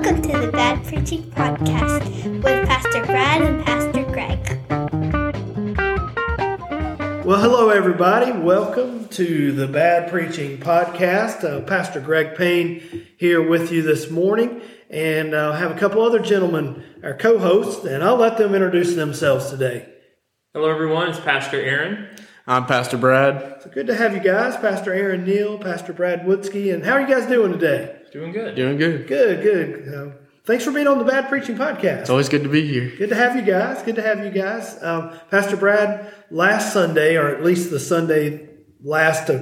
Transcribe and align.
Welcome 0.00 0.22
to 0.22 0.38
the 0.38 0.50
Bad 0.50 0.82
Preaching 0.86 1.22
Podcast 1.24 2.42
with 2.42 2.66
Pastor 2.66 3.04
Brad 3.04 3.42
and 3.42 3.62
Pastor 3.62 4.02
Greg. 4.04 4.38
Well, 7.22 7.38
hello, 7.38 7.68
everybody. 7.68 8.32
Welcome 8.32 9.08
to 9.08 9.52
the 9.52 9.68
Bad 9.68 10.10
Preaching 10.10 10.56
Podcast. 10.56 11.44
Uh, 11.44 11.60
Pastor 11.66 12.00
Greg 12.00 12.34
Payne 12.34 12.80
here 13.18 13.46
with 13.46 13.70
you 13.70 13.82
this 13.82 14.10
morning, 14.10 14.62
and 14.88 15.36
I 15.36 15.48
uh, 15.48 15.52
have 15.52 15.70
a 15.70 15.78
couple 15.78 16.00
other 16.00 16.20
gentlemen, 16.20 16.82
our 17.02 17.12
co 17.12 17.38
hosts, 17.38 17.84
and 17.84 18.02
I'll 18.02 18.16
let 18.16 18.38
them 18.38 18.54
introduce 18.54 18.94
themselves 18.94 19.50
today. 19.50 19.86
Hello, 20.54 20.70
everyone. 20.70 21.10
It's 21.10 21.20
Pastor 21.20 21.60
Aaron. 21.60 22.08
I'm 22.46 22.64
Pastor 22.64 22.96
Brad. 22.96 23.60
So 23.62 23.68
good 23.68 23.88
to 23.88 23.94
have 23.94 24.14
you 24.14 24.20
guys, 24.20 24.56
Pastor 24.56 24.94
Aaron 24.94 25.26
Neal, 25.26 25.58
Pastor 25.58 25.92
Brad 25.92 26.22
Woodsky, 26.22 26.72
and 26.72 26.86
how 26.86 26.92
are 26.92 27.02
you 27.02 27.06
guys 27.06 27.26
doing 27.26 27.52
today? 27.52 27.99
Doing 28.12 28.32
good. 28.32 28.56
Doing 28.56 28.76
good. 28.76 29.06
Good, 29.06 29.42
good. 29.42 29.94
Uh, 29.94 30.10
thanks 30.44 30.64
for 30.64 30.72
being 30.72 30.88
on 30.88 30.98
the 30.98 31.04
Bad 31.04 31.28
Preaching 31.28 31.56
Podcast. 31.56 32.00
It's 32.00 32.10
always 32.10 32.28
good 32.28 32.42
to 32.42 32.48
be 32.48 32.66
here. 32.66 32.92
Good 32.96 33.10
to 33.10 33.14
have 33.14 33.36
you 33.36 33.42
guys. 33.42 33.82
Good 33.84 33.96
to 33.96 34.02
have 34.02 34.24
you 34.24 34.30
guys. 34.30 34.82
Um, 34.82 35.12
Pastor 35.30 35.56
Brad, 35.56 36.12
last 36.30 36.72
Sunday, 36.72 37.16
or 37.16 37.28
at 37.28 37.44
least 37.44 37.70
the 37.70 37.78
Sunday 37.78 38.48
last 38.82 39.30
uh, 39.30 39.40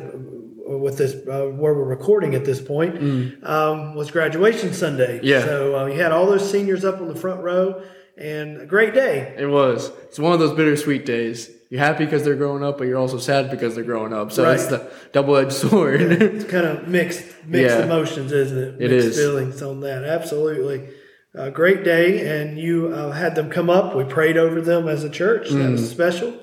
with 0.66 0.98
this 0.98 1.14
uh, 1.14 1.46
where 1.46 1.72
we're 1.72 1.84
recording 1.84 2.34
at 2.34 2.44
this 2.44 2.60
point, 2.60 2.96
mm. 2.96 3.48
um, 3.48 3.94
was 3.94 4.10
graduation 4.10 4.74
Sunday. 4.74 5.20
Yeah. 5.22 5.44
So 5.44 5.78
uh, 5.78 5.86
you 5.86 5.98
had 5.98 6.12
all 6.12 6.26
those 6.26 6.48
seniors 6.50 6.84
up 6.84 7.00
on 7.00 7.08
the 7.08 7.16
front 7.16 7.42
row, 7.42 7.82
and 8.18 8.60
a 8.60 8.66
great 8.66 8.92
day. 8.92 9.34
It 9.38 9.46
was. 9.46 9.90
It's 10.04 10.18
one 10.18 10.34
of 10.34 10.40
those 10.40 10.54
bittersweet 10.54 11.06
days. 11.06 11.50
You're 11.70 11.80
happy 11.80 12.04
because 12.06 12.24
they're 12.24 12.36
growing 12.36 12.64
up, 12.64 12.78
but 12.78 12.86
you're 12.86 12.98
also 12.98 13.18
sad 13.18 13.50
because 13.50 13.74
they're 13.74 13.84
growing 13.84 14.14
up. 14.14 14.32
So 14.32 14.44
right. 14.44 14.54
it's 14.54 14.66
the 14.66 14.90
double 15.12 15.36
edged 15.36 15.52
sword. 15.70 16.00
it's 16.00 16.44
kind 16.44 16.66
of 16.66 16.88
mixed, 16.88 17.24
mixed 17.44 17.76
yeah. 17.76 17.84
emotions, 17.84 18.32
isn't 18.32 18.58
it? 18.58 18.78
Mixed 18.78 18.82
it 18.82 18.92
is. 18.92 19.16
feelings 19.18 19.62
on 19.62 19.80
that. 19.80 20.04
Absolutely. 20.04 20.88
A 21.34 21.50
great 21.50 21.84
day, 21.84 22.40
and 22.40 22.58
you 22.58 22.88
uh, 22.88 23.10
had 23.10 23.34
them 23.34 23.50
come 23.50 23.68
up. 23.68 23.94
We 23.94 24.04
prayed 24.04 24.38
over 24.38 24.62
them 24.62 24.88
as 24.88 25.04
a 25.04 25.10
church. 25.10 25.50
That 25.50 25.70
was 25.70 25.82
mm. 25.82 25.92
special, 25.92 26.34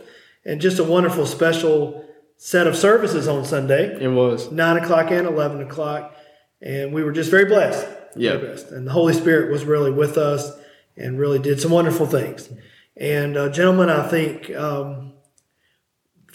and 0.46 0.62
just 0.62 0.78
a 0.78 0.84
wonderful, 0.84 1.26
special 1.26 2.06
set 2.38 2.68
of 2.68 2.78
services 2.78 3.28
on 3.28 3.46
Sunday. 3.46 4.00
It 4.00 4.08
was 4.08 4.52
nine 4.52 4.78
o'clock 4.78 5.10
and 5.10 5.26
eleven 5.26 5.60
o'clock, 5.62 6.16
and 6.62 6.94
we 6.94 7.04
were 7.04 7.12
just 7.12 7.32
very 7.32 7.46
blessed. 7.46 7.86
Yeah, 8.16 8.36
and 8.72 8.86
the 8.86 8.92
Holy 8.92 9.14
Spirit 9.14 9.52
was 9.52 9.66
really 9.66 9.92
with 9.92 10.20
us 10.20 10.52
and 10.96 11.20
really 11.20 11.40
did 11.40 11.60
some 11.60 11.72
wonderful 11.72 12.06
things. 12.06 12.48
And 12.96 13.36
uh, 13.36 13.50
gentlemen, 13.50 13.90
I 13.90 14.08
think 14.08 14.56
um, 14.56 15.15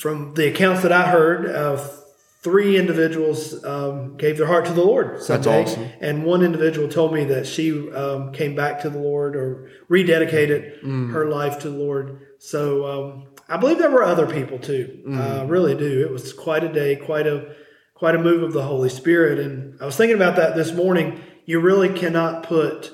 from 0.01 0.33
the 0.33 0.49
accounts 0.49 0.81
that 0.81 0.93
I 0.93 1.11
heard, 1.11 1.45
uh, 1.45 1.77
three 2.41 2.79
individuals 2.79 3.63
um, 3.67 4.17
gave 4.17 4.39
their 4.39 4.47
heart 4.47 4.65
to 4.65 4.73
the 4.73 4.83
Lord. 4.83 5.23
Sunday, 5.23 5.45
That's 5.45 5.73
awesome. 5.73 5.91
And 6.01 6.25
one 6.25 6.43
individual 6.43 6.89
told 6.89 7.13
me 7.13 7.25
that 7.25 7.47
she 7.47 7.93
um, 7.93 8.33
came 8.33 8.55
back 8.55 8.81
to 8.81 8.89
the 8.89 8.99
Lord 8.99 9.37
or 9.37 9.71
rededicated 9.91 10.83
mm. 10.83 11.13
her 11.13 11.27
life 11.27 11.59
to 11.61 11.71
the 11.71 11.77
Lord. 11.77 12.27
So 12.39 12.87
um, 12.87 13.27
I 13.47 13.59
believe 13.59 13.77
there 13.77 13.91
were 13.91 14.03
other 14.03 14.27
people 14.27 14.59
too. 14.59 15.03
Mm. 15.07 15.21
I 15.21 15.45
really 15.45 15.77
do. 15.77 16.01
It 16.01 16.11
was 16.11 16.33
quite 16.33 16.65
a 16.65 16.73
day, 16.73 16.97
quite 16.97 17.27
a 17.27 17.55
quite 17.93 18.15
a 18.15 18.19
move 18.19 18.43
of 18.43 18.55
the 18.55 18.63
Holy 18.63 18.89
Spirit. 18.89 19.39
And 19.39 19.79
I 19.83 19.85
was 19.85 19.99
thinking 19.99 20.17
about 20.17 20.37
that 20.37 20.57
this 20.57 20.73
morning. 20.73 21.21
You 21.45 21.61
really 21.61 21.91
cannot 21.91 22.45
put 22.45 22.91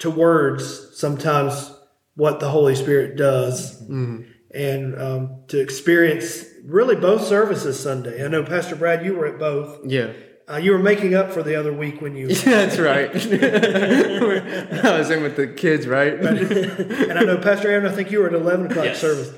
to 0.00 0.10
words 0.10 0.90
sometimes 0.98 1.74
what 2.16 2.38
the 2.38 2.50
Holy 2.50 2.74
Spirit 2.74 3.16
does. 3.16 3.82
Mm 3.88 4.34
and 4.50 5.00
um, 5.00 5.42
to 5.48 5.60
experience 5.60 6.44
really 6.64 6.96
both 6.96 7.26
services 7.26 7.78
Sunday. 7.78 8.24
I 8.24 8.28
know 8.28 8.42
Pastor 8.42 8.76
Brad, 8.76 9.04
you 9.04 9.14
were 9.14 9.26
at 9.26 9.38
both. 9.38 9.80
Yeah. 9.84 10.12
Uh, 10.50 10.56
you 10.56 10.72
were 10.72 10.78
making 10.78 11.14
up 11.14 11.30
for 11.30 11.42
the 11.42 11.54
other 11.54 11.74
week 11.74 12.00
when 12.00 12.16
you. 12.16 12.28
Yeah, 12.28 12.36
that's 12.44 12.78
right. 12.78 13.10
I 14.84 14.98
was 14.98 15.10
in 15.10 15.22
with 15.22 15.36
the 15.36 15.46
kids, 15.46 15.86
right? 15.86 16.20
But, 16.20 16.38
and 16.38 17.18
I 17.18 17.22
know 17.22 17.36
Pastor 17.36 17.70
Aaron, 17.70 17.84
I 17.84 17.94
think 17.94 18.10
you 18.10 18.20
were 18.20 18.28
at 18.28 18.34
eleven 18.34 18.70
o'clock 18.70 18.86
yes. 18.86 19.00
service, 19.00 19.30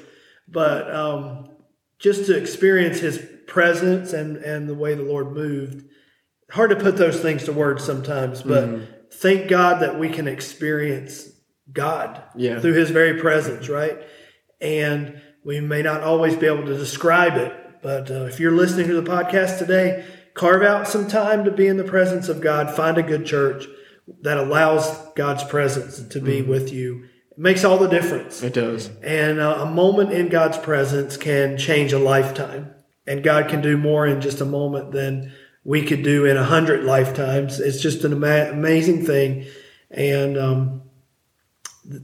but 0.46 0.94
um, 0.94 1.48
just 1.98 2.26
to 2.26 2.38
experience 2.38 3.00
His 3.00 3.26
presence 3.48 4.12
and 4.12 4.36
and 4.36 4.68
the 4.68 4.74
way 4.74 4.94
the 4.94 5.02
Lord 5.02 5.32
moved, 5.32 5.84
hard 6.52 6.70
to 6.70 6.76
put 6.76 6.96
those 6.96 7.18
things 7.18 7.42
to 7.44 7.52
words 7.52 7.82
sometimes, 7.82 8.42
but 8.42 8.68
mm. 8.68 8.86
thank 9.12 9.48
God 9.48 9.80
that 9.80 9.98
we 9.98 10.10
can 10.10 10.28
experience 10.28 11.28
God 11.72 12.22
yeah. 12.36 12.60
through 12.60 12.74
His 12.74 12.90
very 12.90 13.20
presence, 13.20 13.68
right? 13.68 13.98
And 14.60 15.20
we 15.44 15.60
may 15.60 15.82
not 15.82 16.02
always 16.02 16.36
be 16.36 16.46
able 16.46 16.66
to 16.66 16.76
describe 16.76 17.36
it. 17.36 17.52
But 17.82 18.10
uh, 18.10 18.24
if 18.24 18.38
you're 18.38 18.52
listening 18.52 18.88
to 18.88 19.00
the 19.00 19.10
podcast 19.10 19.58
today, 19.58 20.04
carve 20.34 20.62
out 20.62 20.86
some 20.86 21.08
time 21.08 21.44
to 21.44 21.50
be 21.50 21.66
in 21.66 21.76
the 21.76 21.84
presence 21.84 22.28
of 22.28 22.40
God. 22.40 22.74
Find 22.74 22.98
a 22.98 23.02
good 23.02 23.24
church 23.24 23.66
that 24.22 24.38
allows 24.38 24.96
God's 25.14 25.44
presence 25.44 26.00
to 26.08 26.20
be 26.20 26.40
mm-hmm. 26.40 26.50
with 26.50 26.72
you. 26.72 27.04
It 27.30 27.38
makes 27.38 27.64
all 27.64 27.78
the 27.78 27.88
difference. 27.88 28.42
It 28.42 28.54
does. 28.54 28.90
And 29.02 29.40
uh, 29.40 29.58
a 29.60 29.66
moment 29.66 30.12
in 30.12 30.28
God's 30.28 30.58
presence 30.58 31.16
can 31.16 31.56
change 31.56 31.92
a 31.92 31.98
lifetime. 31.98 32.74
And 33.06 33.24
God 33.24 33.48
can 33.48 33.60
do 33.60 33.76
more 33.76 34.06
in 34.06 34.20
just 34.20 34.40
a 34.40 34.44
moment 34.44 34.92
than 34.92 35.32
we 35.64 35.84
could 35.84 36.02
do 36.02 36.26
in 36.26 36.36
a 36.36 36.44
hundred 36.44 36.84
lifetimes. 36.84 37.60
It's 37.60 37.80
just 37.80 38.04
an 38.04 38.12
ama- 38.12 38.50
amazing 38.52 39.04
thing. 39.06 39.46
And 39.90 40.36
um, 40.36 40.82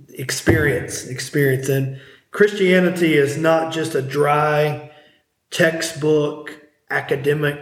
experience, 0.08 1.06
experience. 1.06 1.68
And 1.68 2.00
Christianity 2.36 3.14
is 3.14 3.38
not 3.38 3.72
just 3.72 3.94
a 3.94 4.02
dry 4.02 4.90
textbook 5.50 6.54
academic 6.90 7.58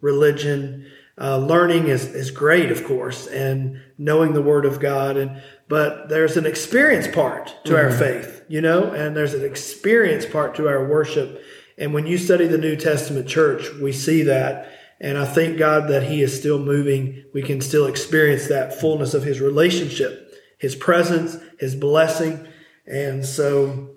religion. 0.00 0.84
Uh, 1.16 1.38
learning 1.38 1.86
is, 1.86 2.06
is 2.06 2.32
great, 2.32 2.72
of 2.72 2.84
course, 2.84 3.28
and 3.28 3.80
knowing 3.98 4.32
the 4.32 4.42
Word 4.42 4.64
of 4.64 4.80
God, 4.80 5.16
and 5.16 5.40
but 5.68 6.08
there's 6.08 6.36
an 6.36 6.44
experience 6.44 7.06
part 7.06 7.54
to 7.66 7.74
mm-hmm. 7.74 7.86
our 7.86 7.92
faith, 7.92 8.42
you 8.48 8.60
know, 8.60 8.90
and 8.90 9.16
there's 9.16 9.32
an 9.32 9.44
experience 9.44 10.26
part 10.26 10.56
to 10.56 10.66
our 10.66 10.84
worship. 10.84 11.40
And 11.78 11.94
when 11.94 12.08
you 12.08 12.18
study 12.18 12.48
the 12.48 12.58
New 12.58 12.74
Testament 12.74 13.28
church, 13.28 13.72
we 13.80 13.92
see 13.92 14.22
that. 14.22 14.72
And 15.00 15.16
I 15.16 15.24
thank 15.24 15.56
God 15.56 15.88
that 15.88 16.02
He 16.02 16.20
is 16.20 16.36
still 16.36 16.58
moving. 16.58 17.26
We 17.32 17.42
can 17.42 17.60
still 17.60 17.86
experience 17.86 18.48
that 18.48 18.80
fullness 18.80 19.14
of 19.14 19.22
His 19.22 19.40
relationship, 19.40 20.34
His 20.58 20.74
presence, 20.74 21.36
His 21.60 21.76
blessing. 21.76 22.48
And 22.88 23.24
so 23.24 23.95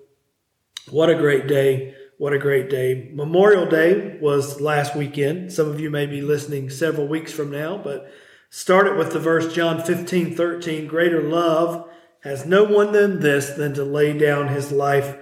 what 0.92 1.10
a 1.10 1.16
great 1.16 1.48
day. 1.48 1.96
What 2.18 2.34
a 2.34 2.40
great 2.40 2.70
day. 2.70 3.10
Memorial 3.14 3.66
Day 3.66 4.18
was 4.20 4.60
last 4.60 4.94
weekend. 4.94 5.54
Some 5.54 5.70
of 5.70 5.80
you 5.80 5.90
may 5.90 6.06
be 6.06 6.22
listening 6.22 6.70
several 6.70 7.08
weeks 7.08 7.32
from 7.32 7.50
now, 7.50 7.78
but 7.78 8.12
started 8.50 8.98
with 8.98 9.14
the 9.14 9.20
verse 9.20 9.54
John 9.54 9.82
15, 9.82 10.36
13. 10.36 10.88
Greater 10.88 11.24
love 11.24 11.90
has 12.22 12.46
no 12.46 12.66
one 12.66 12.92
than 12.92 13.22
this 13.22 13.52
than 13.52 13.74
to 13.76 13.86
lay 13.86 14.18
down 14.18 14.50
his 14.50 14.72
life 14.72 15.16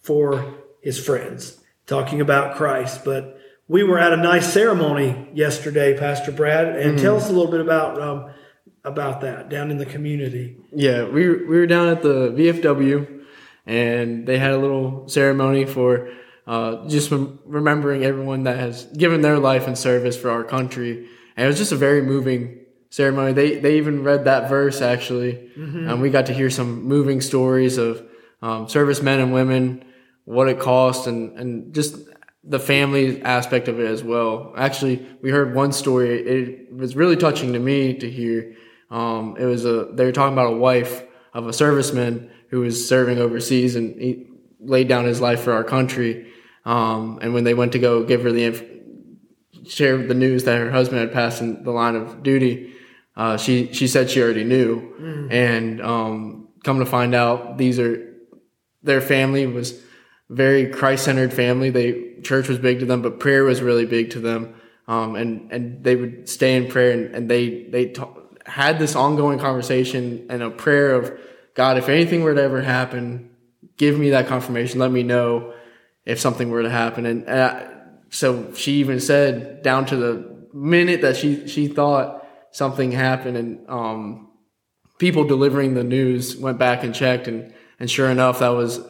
for 0.00 0.54
his 0.80 1.04
friends. 1.04 1.60
Talking 1.86 2.20
about 2.20 2.56
Christ. 2.56 3.04
But 3.04 3.40
we 3.66 3.82
were 3.82 3.98
at 3.98 4.12
a 4.12 4.16
nice 4.16 4.52
ceremony 4.52 5.28
yesterday, 5.34 5.98
Pastor 5.98 6.30
Brad, 6.30 6.76
and 6.76 6.96
mm. 6.96 7.02
tell 7.02 7.16
us 7.16 7.28
a 7.28 7.32
little 7.32 7.50
bit 7.50 7.60
about 7.60 8.00
um, 8.00 8.30
about 8.84 9.22
that 9.22 9.48
down 9.48 9.70
in 9.70 9.78
the 9.78 9.86
community. 9.86 10.56
Yeah, 10.72 11.04
we 11.04 11.28
we 11.28 11.58
were 11.58 11.66
down 11.66 11.88
at 11.88 12.02
the 12.02 12.30
VFW 12.30 13.13
and 13.66 14.26
they 14.26 14.38
had 14.38 14.52
a 14.52 14.58
little 14.58 15.08
ceremony 15.08 15.64
for 15.64 16.10
uh, 16.46 16.86
just 16.88 17.10
remembering 17.10 18.04
everyone 18.04 18.44
that 18.44 18.58
has 18.58 18.84
given 18.84 19.22
their 19.22 19.38
life 19.38 19.66
in 19.66 19.76
service 19.76 20.16
for 20.16 20.30
our 20.30 20.44
country. 20.44 21.08
And 21.36 21.44
it 21.44 21.48
was 21.48 21.58
just 21.58 21.72
a 21.72 21.76
very 21.76 22.02
moving 22.02 22.60
ceremony. 22.90 23.32
They 23.32 23.58
they 23.58 23.78
even 23.78 24.04
read 24.04 24.24
that 24.26 24.48
verse 24.48 24.80
actually, 24.80 25.50
mm-hmm. 25.56 25.88
and 25.88 26.00
we 26.00 26.10
got 26.10 26.26
to 26.26 26.34
hear 26.34 26.50
some 26.50 26.84
moving 26.84 27.20
stories 27.20 27.78
of 27.78 28.06
um, 28.42 28.68
servicemen 28.68 29.20
and 29.20 29.32
women, 29.32 29.84
what 30.24 30.48
it 30.48 30.60
cost, 30.60 31.06
and 31.06 31.36
and 31.38 31.74
just 31.74 31.96
the 32.44 32.60
family 32.60 33.22
aspect 33.22 33.68
of 33.68 33.80
it 33.80 33.86
as 33.86 34.04
well. 34.04 34.52
Actually, 34.56 35.04
we 35.22 35.30
heard 35.30 35.54
one 35.54 35.72
story. 35.72 36.20
It 36.20 36.72
was 36.72 36.94
really 36.94 37.16
touching 37.16 37.54
to 37.54 37.58
me 37.58 37.94
to 37.94 38.10
hear. 38.10 38.54
Um, 38.90 39.36
it 39.38 39.46
was 39.46 39.64
a 39.64 39.88
they 39.92 40.04
were 40.04 40.12
talking 40.12 40.34
about 40.34 40.52
a 40.52 40.56
wife 40.56 41.02
of 41.32 41.46
a 41.46 41.50
serviceman 41.50 42.30
who 42.54 42.60
was 42.60 42.88
serving 42.88 43.18
overseas 43.18 43.74
and 43.74 44.00
he 44.00 44.28
laid 44.60 44.86
down 44.86 45.04
his 45.04 45.20
life 45.20 45.40
for 45.40 45.52
our 45.52 45.64
country. 45.64 46.32
Um, 46.64 47.18
and 47.20 47.34
when 47.34 47.42
they 47.42 47.52
went 47.52 47.72
to 47.72 47.80
go 47.80 48.04
give 48.04 48.22
her 48.22 48.30
the 48.30 48.44
inf- 48.44 48.62
share 49.66 49.96
the 49.96 50.14
news 50.14 50.44
that 50.44 50.56
her 50.58 50.70
husband 50.70 51.00
had 51.00 51.12
passed 51.12 51.42
in 51.42 51.64
the 51.64 51.72
line 51.72 51.96
of 51.96 52.22
duty, 52.22 52.72
uh, 53.16 53.36
she 53.36 53.72
she 53.72 53.88
said 53.88 54.08
she 54.08 54.22
already 54.22 54.44
knew. 54.44 54.94
Mm. 55.00 55.32
And 55.32 55.82
um, 55.82 56.48
come 56.62 56.78
to 56.78 56.86
find 56.86 57.12
out, 57.12 57.58
these 57.58 57.80
are 57.80 58.14
their 58.84 59.00
family 59.00 59.48
was 59.48 59.82
very 60.30 60.68
Christ 60.68 61.06
centered 61.06 61.32
family. 61.32 61.70
They 61.70 62.20
church 62.22 62.48
was 62.48 62.58
big 62.58 62.78
to 62.78 62.86
them, 62.86 63.02
but 63.02 63.18
prayer 63.18 63.42
was 63.42 63.62
really 63.62 63.84
big 63.84 64.10
to 64.10 64.20
them. 64.20 64.54
Um, 64.86 65.16
and 65.16 65.50
and 65.50 65.82
they 65.82 65.96
would 65.96 66.28
stay 66.28 66.54
in 66.54 66.68
prayer, 66.68 66.92
and, 66.92 67.14
and 67.16 67.28
they 67.28 67.64
they 67.64 67.86
t- 67.86 68.02
had 68.46 68.78
this 68.78 68.94
ongoing 68.94 69.40
conversation 69.40 70.26
and 70.30 70.40
a 70.40 70.50
prayer 70.50 70.94
of 70.94 71.18
God, 71.54 71.78
if 71.78 71.88
anything 71.88 72.22
were 72.22 72.34
to 72.34 72.42
ever 72.42 72.62
happen, 72.62 73.30
give 73.76 73.98
me 73.98 74.10
that 74.10 74.26
confirmation. 74.26 74.80
Let 74.80 74.90
me 74.90 75.02
know 75.02 75.54
if 76.04 76.20
something 76.20 76.50
were 76.50 76.62
to 76.62 76.70
happen. 76.70 77.06
And 77.06 77.28
uh, 77.28 77.64
so 78.10 78.52
she 78.54 78.74
even 78.74 79.00
said 79.00 79.62
down 79.62 79.86
to 79.86 79.96
the 79.96 80.46
minute 80.52 81.00
that 81.02 81.16
she, 81.16 81.48
she 81.48 81.68
thought 81.68 82.26
something 82.52 82.92
happened 82.92 83.36
and, 83.36 83.68
um, 83.68 84.24
people 84.98 85.24
delivering 85.24 85.74
the 85.74 85.84
news 85.84 86.36
went 86.36 86.58
back 86.58 86.84
and 86.84 86.94
checked, 86.94 87.28
and 87.28 87.52
and 87.80 87.90
sure 87.90 88.08
enough, 88.08 88.38
that 88.38 88.50
was 88.50 88.80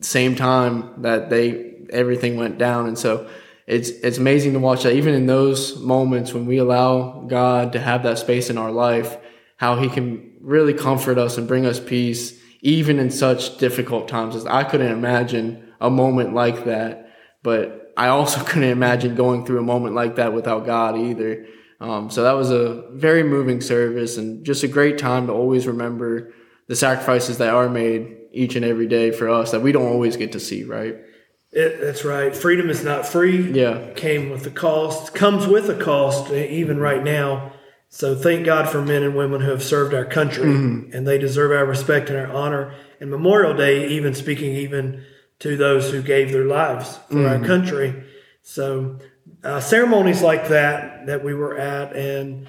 same 0.00 0.34
time 0.34 1.02
that 1.02 1.30
they 1.30 1.74
everything 1.90 2.36
went 2.36 2.58
down, 2.58 2.86
and 2.86 2.98
so 2.98 3.28
it's 3.66 3.90
it's 3.90 4.18
amazing 4.18 4.52
to 4.52 4.58
watch 4.58 4.82
that 4.82 4.94
even 4.94 5.14
in 5.14 5.26
those 5.26 5.78
moments 5.78 6.32
when 6.32 6.46
we 6.46 6.58
allow 6.58 7.24
God 7.26 7.72
to 7.72 7.80
have 7.80 8.02
that 8.02 8.18
space 8.18 8.50
in 8.50 8.58
our 8.58 8.70
life, 8.70 9.16
how 9.56 9.76
He 9.76 9.88
can 9.88 10.29
really 10.40 10.74
comfort 10.74 11.18
us 11.18 11.38
and 11.38 11.46
bring 11.46 11.66
us 11.66 11.80
peace, 11.80 12.38
even 12.62 12.98
in 12.98 13.10
such 13.10 13.58
difficult 13.58 14.08
times. 14.08 14.34
As 14.36 14.46
I 14.46 14.64
couldn't 14.64 14.92
imagine 14.92 15.72
a 15.80 15.90
moment 15.90 16.34
like 16.34 16.64
that, 16.64 17.10
but 17.42 17.92
I 17.96 18.08
also 18.08 18.42
couldn't 18.44 18.68
imagine 18.68 19.14
going 19.14 19.44
through 19.44 19.58
a 19.58 19.64
moment 19.64 19.94
like 19.94 20.16
that 20.16 20.32
without 20.32 20.66
God 20.66 20.96
either. 20.96 21.46
Um, 21.80 22.10
so 22.10 22.24
that 22.24 22.32
was 22.32 22.50
a 22.50 22.84
very 22.92 23.22
moving 23.22 23.60
service 23.60 24.18
and 24.18 24.44
just 24.44 24.62
a 24.62 24.68
great 24.68 24.98
time 24.98 25.28
to 25.28 25.32
always 25.32 25.66
remember 25.66 26.32
the 26.66 26.76
sacrifices 26.76 27.38
that 27.38 27.54
are 27.54 27.68
made 27.68 28.16
each 28.32 28.54
and 28.54 28.64
every 28.64 28.86
day 28.86 29.10
for 29.10 29.28
us 29.28 29.50
that 29.52 29.62
we 29.62 29.72
don't 29.72 29.86
always 29.86 30.16
get 30.16 30.32
to 30.32 30.40
see, 30.40 30.62
right? 30.64 30.96
It, 31.52 31.80
that's 31.80 32.04
right. 32.04 32.36
Freedom 32.36 32.70
is 32.70 32.84
not 32.84 33.06
free. 33.06 33.50
Yeah. 33.50 33.92
Came 33.94 34.30
with 34.30 34.46
a 34.46 34.50
cost, 34.50 35.14
comes 35.14 35.46
with 35.46 35.68
a 35.68 35.74
cost, 35.74 36.30
even 36.30 36.78
right 36.78 37.02
now. 37.02 37.52
So 37.92 38.14
thank 38.14 38.46
God 38.46 38.68
for 38.68 38.80
men 38.80 39.02
and 39.02 39.16
women 39.16 39.40
who 39.40 39.50
have 39.50 39.62
served 39.64 39.92
our 39.94 40.04
country 40.04 40.44
Mm-hmm. 40.44 40.96
and 40.96 41.06
they 41.06 41.18
deserve 41.18 41.50
our 41.50 41.66
respect 41.66 42.08
and 42.08 42.18
our 42.18 42.32
honor. 42.32 42.72
And 43.00 43.10
Memorial 43.10 43.52
Day, 43.54 43.88
even 43.88 44.14
speaking 44.14 44.54
even 44.54 45.04
to 45.40 45.56
those 45.56 45.90
who 45.90 46.00
gave 46.02 46.30
their 46.32 46.44
lives 46.44 46.96
for 47.08 47.14
Mm-hmm. 47.14 47.42
our 47.42 47.46
country. 47.46 48.04
So 48.42 48.98
uh, 49.42 49.60
ceremonies 49.60 50.22
like 50.22 50.48
that 50.48 51.06
that 51.06 51.24
we 51.24 51.34
were 51.34 51.58
at 51.58 51.94
and 51.96 52.46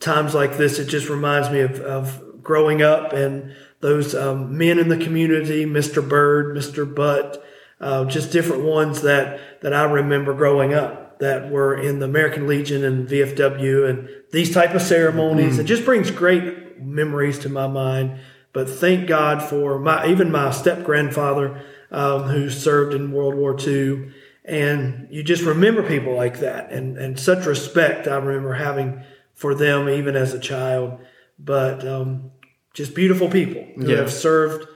times 0.00 0.34
like 0.34 0.56
this, 0.58 0.78
it 0.78 0.86
just 0.86 1.08
reminds 1.08 1.50
me 1.50 1.60
of, 1.60 1.80
of 1.80 2.42
growing 2.42 2.82
up 2.82 3.12
and 3.14 3.54
those 3.80 4.14
um, 4.14 4.56
men 4.58 4.78
in 4.78 4.88
the 4.88 4.98
community, 4.98 5.64
Mr. 5.64 6.06
Bird, 6.06 6.54
Mr. 6.56 6.92
Butt, 6.92 7.42
uh, 7.80 8.04
just 8.04 8.30
different 8.32 8.64
ones 8.64 9.00
that, 9.02 9.60
that 9.62 9.72
I 9.72 9.84
remember 9.84 10.34
growing 10.34 10.74
up 10.74 11.03
that 11.24 11.50
were 11.50 11.74
in 11.74 11.98
the 12.00 12.04
American 12.06 12.46
Legion 12.46 12.84
and 12.84 13.08
VFW 13.08 13.88
and 13.88 14.08
these 14.30 14.52
type 14.52 14.74
of 14.74 14.82
ceremonies. 14.82 15.58
It 15.58 15.64
just 15.64 15.84
brings 15.84 16.10
great 16.10 16.80
memories 16.82 17.38
to 17.40 17.48
my 17.48 17.66
mind. 17.66 18.20
But 18.52 18.68
thank 18.68 19.08
God 19.08 19.42
for 19.42 19.78
my 19.78 20.06
even 20.08 20.30
my 20.30 20.50
step 20.52 20.84
grandfather 20.84 21.64
um, 21.90 22.24
who 22.24 22.50
served 22.50 22.94
in 22.94 23.10
World 23.12 23.34
War 23.34 23.56
II. 23.58 24.12
And 24.44 25.08
you 25.10 25.22
just 25.22 25.42
remember 25.42 25.82
people 25.82 26.14
like 26.14 26.40
that 26.40 26.70
and, 26.70 26.98
and 26.98 27.18
such 27.18 27.46
respect 27.46 28.06
I 28.06 28.16
remember 28.16 28.52
having 28.52 29.02
for 29.32 29.54
them 29.54 29.88
even 29.88 30.14
as 30.16 30.34
a 30.34 30.38
child. 30.38 31.00
But 31.38 31.86
um, 31.88 32.30
just 32.74 32.94
beautiful 32.94 33.28
people 33.30 33.64
who 33.76 33.90
Yeah. 33.90 33.96
have 33.98 34.12
served 34.12 34.68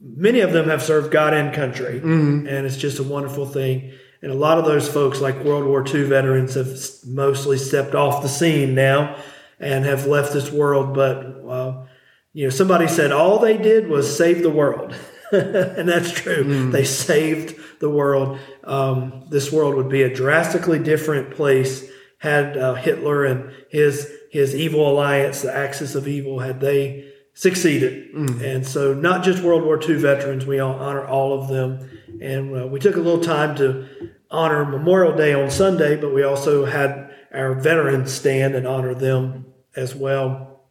many 0.00 0.40
of 0.40 0.52
them 0.52 0.68
have 0.68 0.82
served 0.82 1.10
God 1.10 1.32
and 1.34 1.54
country, 1.54 1.98
and 2.02 2.66
it's 2.66 2.76
just 2.76 2.98
a 2.98 3.02
wonderful 3.02 3.46
thing. 3.46 3.92
And 4.24 4.32
a 4.32 4.36
lot 4.36 4.56
of 4.56 4.64
those 4.64 4.88
folks, 4.88 5.20
like 5.20 5.44
World 5.44 5.66
War 5.66 5.86
II 5.86 6.04
veterans, 6.04 6.54
have 6.54 6.78
mostly 7.06 7.58
stepped 7.58 7.94
off 7.94 8.22
the 8.22 8.28
scene 8.30 8.74
now 8.74 9.16
and 9.60 9.84
have 9.84 10.06
left 10.06 10.32
this 10.32 10.50
world. 10.50 10.94
But 10.94 11.18
uh, 11.46 11.84
you 12.32 12.44
know, 12.44 12.50
somebody 12.50 12.88
said 12.88 13.12
all 13.12 13.38
they 13.38 13.58
did 13.58 13.86
was 13.86 14.16
save 14.16 14.42
the 14.42 14.48
world, 14.48 14.94
and 15.30 15.86
that's 15.86 16.10
true. 16.10 16.70
They 16.70 16.84
saved 16.84 17.54
the 17.80 17.90
world. 17.90 18.38
Um, 18.64 19.26
this 19.28 19.52
world 19.52 19.74
would 19.74 19.90
be 19.90 20.04
a 20.04 20.14
drastically 20.14 20.78
different 20.78 21.34
place 21.34 21.84
had 22.16 22.56
uh, 22.56 22.76
Hitler 22.76 23.26
and 23.26 23.52
his 23.68 24.10
his 24.30 24.54
evil 24.54 24.90
alliance, 24.90 25.42
the 25.42 25.54
axis 25.54 25.94
of 25.94 26.08
evil, 26.08 26.38
had 26.38 26.60
they 26.60 27.12
succeeded. 27.34 28.14
And 28.40 28.66
so, 28.66 28.94
not 28.94 29.22
just 29.22 29.42
World 29.42 29.64
War 29.64 29.78
II 29.78 29.96
veterans, 29.96 30.46
we 30.46 30.60
all 30.60 30.78
honor 30.78 31.06
all 31.06 31.38
of 31.38 31.48
them. 31.48 31.90
And 32.22 32.56
uh, 32.56 32.66
we 32.66 32.80
took 32.80 32.96
a 32.96 33.00
little 33.00 33.22
time 33.22 33.56
to 33.56 33.86
honor 34.30 34.64
Memorial 34.64 35.16
Day 35.16 35.32
on 35.34 35.50
Sunday, 35.50 35.96
but 35.96 36.12
we 36.14 36.22
also 36.22 36.64
had 36.64 37.10
our 37.32 37.54
veterans 37.54 38.12
stand 38.12 38.54
and 38.54 38.66
honor 38.66 38.94
them 38.94 39.46
as 39.76 39.94
well. 39.94 40.62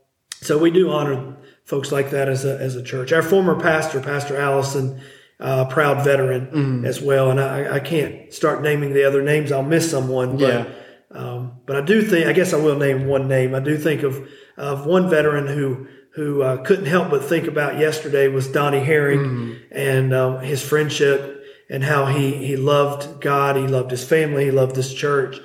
So 0.41 0.57
we 0.57 0.71
do 0.71 0.91
honor 0.91 1.37
folks 1.65 1.91
like 1.91 2.11
that 2.11 2.27
as 2.29 2.43
a, 2.45 2.57
as 2.59 2.75
a 2.75 2.83
church. 2.83 3.11
Our 3.13 3.21
former 3.21 3.59
pastor, 3.59 4.01
Pastor 4.01 4.37
Allison, 4.37 5.01
uh, 5.39 5.65
proud 5.65 6.03
veteran 6.03 6.85
as 6.85 7.01
well. 7.01 7.31
And 7.31 7.39
I, 7.39 7.75
I 7.75 7.79
can't 7.79 8.31
start 8.33 8.61
naming 8.61 8.93
the 8.93 9.05
other 9.05 9.21
names. 9.21 9.51
I'll 9.51 9.63
miss 9.63 9.89
someone. 9.89 10.37
But, 10.37 10.39
Yeah. 10.49 10.65
um, 11.11 11.53
but 11.65 11.75
I 11.75 11.81
do 11.81 12.01
think, 12.01 12.27
I 12.27 12.33
guess 12.33 12.53
I 12.53 12.57
will 12.57 12.77
name 12.77 13.07
one 13.07 13.27
name. 13.27 13.55
I 13.55 13.59
do 13.59 13.77
think 13.77 14.03
of, 14.03 14.27
of 14.57 14.85
one 14.85 15.09
veteran 15.09 15.47
who, 15.47 15.87
who 16.15 16.41
uh, 16.43 16.57
couldn't 16.63 16.85
help 16.85 17.09
but 17.09 17.23
think 17.25 17.47
about 17.47 17.77
yesterday 17.79 18.27
was 18.27 18.47
Donnie 18.47 18.79
Herring 18.83 19.57
and 19.71 20.13
um, 20.13 20.39
his 20.41 20.61
friendship 20.61 21.42
and 21.69 21.83
how 21.83 22.05
he, 22.05 22.45
he 22.45 22.55
loved 22.55 23.21
God. 23.21 23.55
He 23.55 23.67
loved 23.67 23.91
his 23.91 24.03
family. 24.07 24.45
He 24.45 24.51
loved 24.51 24.75
this 24.75 24.93
church. 24.93 25.37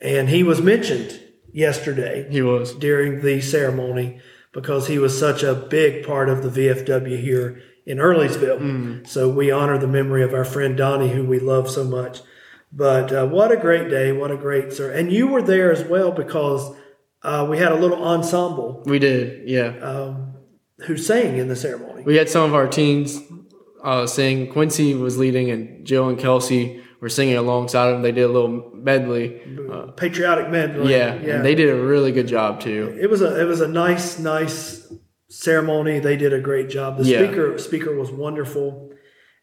And 0.00 0.28
he 0.28 0.42
was 0.42 0.60
mentioned 0.60 1.20
yesterday 1.52 2.26
He 2.30 2.42
was. 2.42 2.74
during 2.74 3.20
the 3.22 3.40
ceremony 3.40 4.20
because 4.52 4.88
he 4.88 4.98
was 4.98 5.18
such 5.18 5.42
a 5.42 5.54
big 5.54 6.04
part 6.06 6.28
of 6.28 6.42
the 6.42 6.48
VFW 6.48 7.20
here 7.20 7.62
in 7.86 7.98
Earlysville. 7.98 9.06
So 9.06 9.28
we 9.28 9.50
honor 9.50 9.78
the 9.78 9.86
memory 9.88 10.22
of 10.22 10.34
our 10.34 10.44
friend 10.44 10.76
Donnie, 10.76 11.08
who 11.10 11.24
we 11.24 11.38
love 11.38 11.70
so 11.70 11.84
much. 11.84 12.20
But 12.72 13.12
uh, 13.12 13.26
what 13.26 13.52
a 13.52 13.56
great 13.56 13.90
day! 13.90 14.12
What 14.12 14.30
a 14.30 14.36
great 14.36 14.72
sir! 14.72 14.90
And 14.92 15.12
you 15.12 15.26
were 15.26 15.42
there 15.42 15.70
as 15.70 15.84
well 15.84 16.10
because 16.10 16.74
uh, 17.22 17.46
we 17.50 17.58
had 17.58 17.70
a 17.70 17.74
little 17.76 18.02
ensemble 18.02 18.82
We 18.86 18.98
did. 18.98 19.46
Yeah. 19.46 19.76
um, 19.82 20.34
who 20.86 20.96
sang 20.96 21.36
in 21.36 21.48
the 21.48 21.56
ceremony. 21.56 22.02
we 22.02 22.16
had 22.16 22.30
some 22.30 22.44
of 22.44 22.54
our 22.54 22.66
teens 22.66 23.20
uh, 23.82 24.06
sing. 24.06 24.50
Quincy 24.52 24.94
was 24.94 25.18
leading, 25.18 25.50
and 25.50 25.84
Jill 25.86 26.08
and 26.08 26.18
Kelsey 26.18 26.82
were 27.00 27.08
singing 27.08 27.36
alongside 27.36 27.92
him. 27.94 28.02
They 28.02 28.12
did 28.12 28.22
a 28.22 28.28
little 28.28 28.70
medley. 28.74 29.40
Uh, 29.70 29.86
Patriotic 29.92 30.50
medley. 30.50 30.92
yeah, 30.92 31.12
and 31.14 31.44
they 31.44 31.54
did 31.54 31.68
a 31.70 31.76
really 31.82 32.12
good 32.12 32.28
job 32.28 32.60
too. 32.60 32.96
it 33.00 33.10
was 33.10 33.22
a 33.22 33.40
it 33.40 33.44
was 33.44 33.60
a 33.60 33.68
nice 33.68 34.18
nice 34.18 34.92
ceremony. 35.28 35.98
They 35.98 36.16
did 36.16 36.32
a 36.32 36.40
great 36.40 36.68
job. 36.68 36.98
The 36.98 37.04
Yeah. 37.04 37.24
speaker 37.26 37.58
speaker 37.58 37.96
was 37.96 38.10
wonderful, 38.10 38.90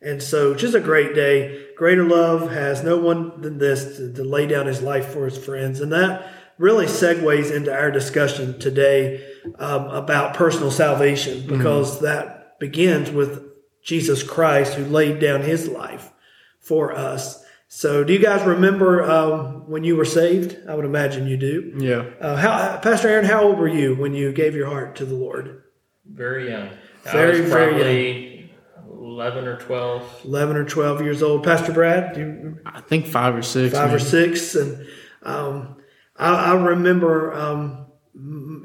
and 0.02 0.22
so 0.22 0.54
just 0.54 0.76
a 0.76 0.80
great 0.80 1.14
day. 1.16 1.66
Greater 1.78 2.04
love 2.06 2.52
has 2.52 2.84
no 2.84 2.98
one 2.98 3.42
than 3.42 3.58
this 3.58 3.98
to, 3.98 4.14
to 4.14 4.24
lay 4.24 4.46
down 4.48 4.68
his 4.68 4.82
life 4.82 5.08
for 5.08 5.26
his 5.26 5.38
friends, 5.38 5.82
and 5.82 5.92
that 5.92 6.28
really 6.58 6.86
segues 6.86 7.52
into 7.56 7.74
our 7.74 7.90
discussion 7.90 8.60
today 8.60 9.26
um, 9.60 9.86
about 9.88 10.34
personal 10.34 10.70
salvation 10.72 11.48
because 11.48 12.02
that 12.02 12.60
begins 12.60 13.10
with 13.10 13.42
Jesus 13.84 14.24
Christ 14.24 14.74
who 14.74 14.86
laid 14.86 15.20
down 15.20 15.42
his 15.42 15.68
life 15.68 16.12
for 16.60 16.94
us. 16.96 17.44
So, 17.72 18.04
do 18.04 18.14
you 18.14 18.20
guys 18.20 18.46
remember 18.46 19.04
um, 19.10 19.70
when 19.70 19.84
you 19.84 19.96
were 19.96 20.06
saved? 20.06 20.58
I 20.68 20.74
would 20.74 20.86
imagine 20.86 21.28
you 21.28 21.38
do. 21.38 21.74
Yeah. 21.78 22.06
Uh, 22.20 22.36
how, 22.36 22.78
Pastor 22.78 23.10
Aaron, 23.10 23.26
how 23.26 23.44
old 23.44 23.60
were 23.60 23.68
you 23.68 23.96
when 23.96 24.16
you 24.16 24.32
gave 24.32 24.56
your 24.56 24.68
heart 24.68 24.96
to 24.98 25.06
the 25.06 25.14
Lord? 25.14 25.64
Very 26.06 26.50
young. 26.50 26.70
Very, 27.04 27.38
I 27.38 27.42
was 27.42 27.50
very 27.50 27.72
probably 27.72 28.52
11 28.92 29.48
or 29.48 29.58
12. 29.58 30.22
11 30.26 30.58
or 30.58 30.66
12 30.66 31.02
years 31.02 31.22
old. 31.22 31.44
Pastor 31.44 31.72
Brad, 31.72 32.16
do 32.16 32.20
you? 32.20 32.58
I 32.66 32.82
think 32.82 33.06
five 33.06 33.36
or 33.36 33.44
six. 33.44 33.76
five 33.76 33.94
or 33.94 34.00
six? 34.00 34.56
And 34.56 34.88
um, 35.22 35.78
I, 36.18 36.52
I 36.52 36.54
remember 36.56 37.34
um, 37.34 37.86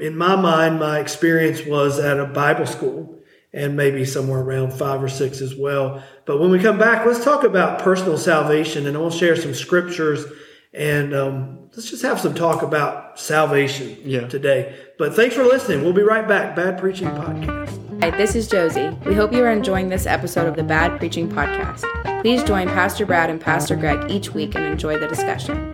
in 0.00 0.16
my 0.16 0.36
mind, 0.36 0.78
my 0.78 0.98
experience 0.98 1.64
was 1.64 1.98
at 1.98 2.18
a 2.18 2.26
Bible 2.26 2.66
school 2.66 3.13
and 3.54 3.76
maybe 3.76 4.04
somewhere 4.04 4.40
around 4.40 4.72
five 4.72 5.02
or 5.02 5.08
six 5.08 5.40
as 5.40 5.54
well. 5.54 6.02
But 6.26 6.40
when 6.40 6.50
we 6.50 6.58
come 6.58 6.76
back, 6.76 7.06
let's 7.06 7.22
talk 7.24 7.44
about 7.44 7.78
personal 7.78 8.18
salvation 8.18 8.86
and 8.86 8.96
I 8.96 9.00
will 9.00 9.10
share 9.10 9.36
some 9.36 9.54
scriptures 9.54 10.24
and 10.72 11.14
um, 11.14 11.68
let's 11.76 11.88
just 11.88 12.02
have 12.02 12.18
some 12.20 12.34
talk 12.34 12.62
about 12.62 13.18
salvation 13.20 13.96
Yeah. 14.04 14.26
today. 14.26 14.74
But 14.98 15.14
thanks 15.14 15.36
for 15.36 15.44
listening. 15.44 15.84
We'll 15.84 15.92
be 15.92 16.02
right 16.02 16.26
back. 16.26 16.56
Bad 16.56 16.78
Preaching 16.78 17.08
Podcast. 17.08 18.02
Hi, 18.02 18.10
this 18.10 18.34
is 18.34 18.48
Josie. 18.48 18.88
We 19.06 19.14
hope 19.14 19.32
you 19.32 19.44
are 19.44 19.52
enjoying 19.52 19.88
this 19.88 20.04
episode 20.04 20.48
of 20.48 20.56
the 20.56 20.64
Bad 20.64 20.98
Preaching 20.98 21.28
Podcast. 21.28 21.84
Please 22.22 22.42
join 22.42 22.66
Pastor 22.68 23.06
Brad 23.06 23.30
and 23.30 23.40
Pastor 23.40 23.76
Greg 23.76 24.10
each 24.10 24.34
week 24.34 24.56
and 24.56 24.64
enjoy 24.64 24.98
the 24.98 25.06
discussion. 25.06 25.72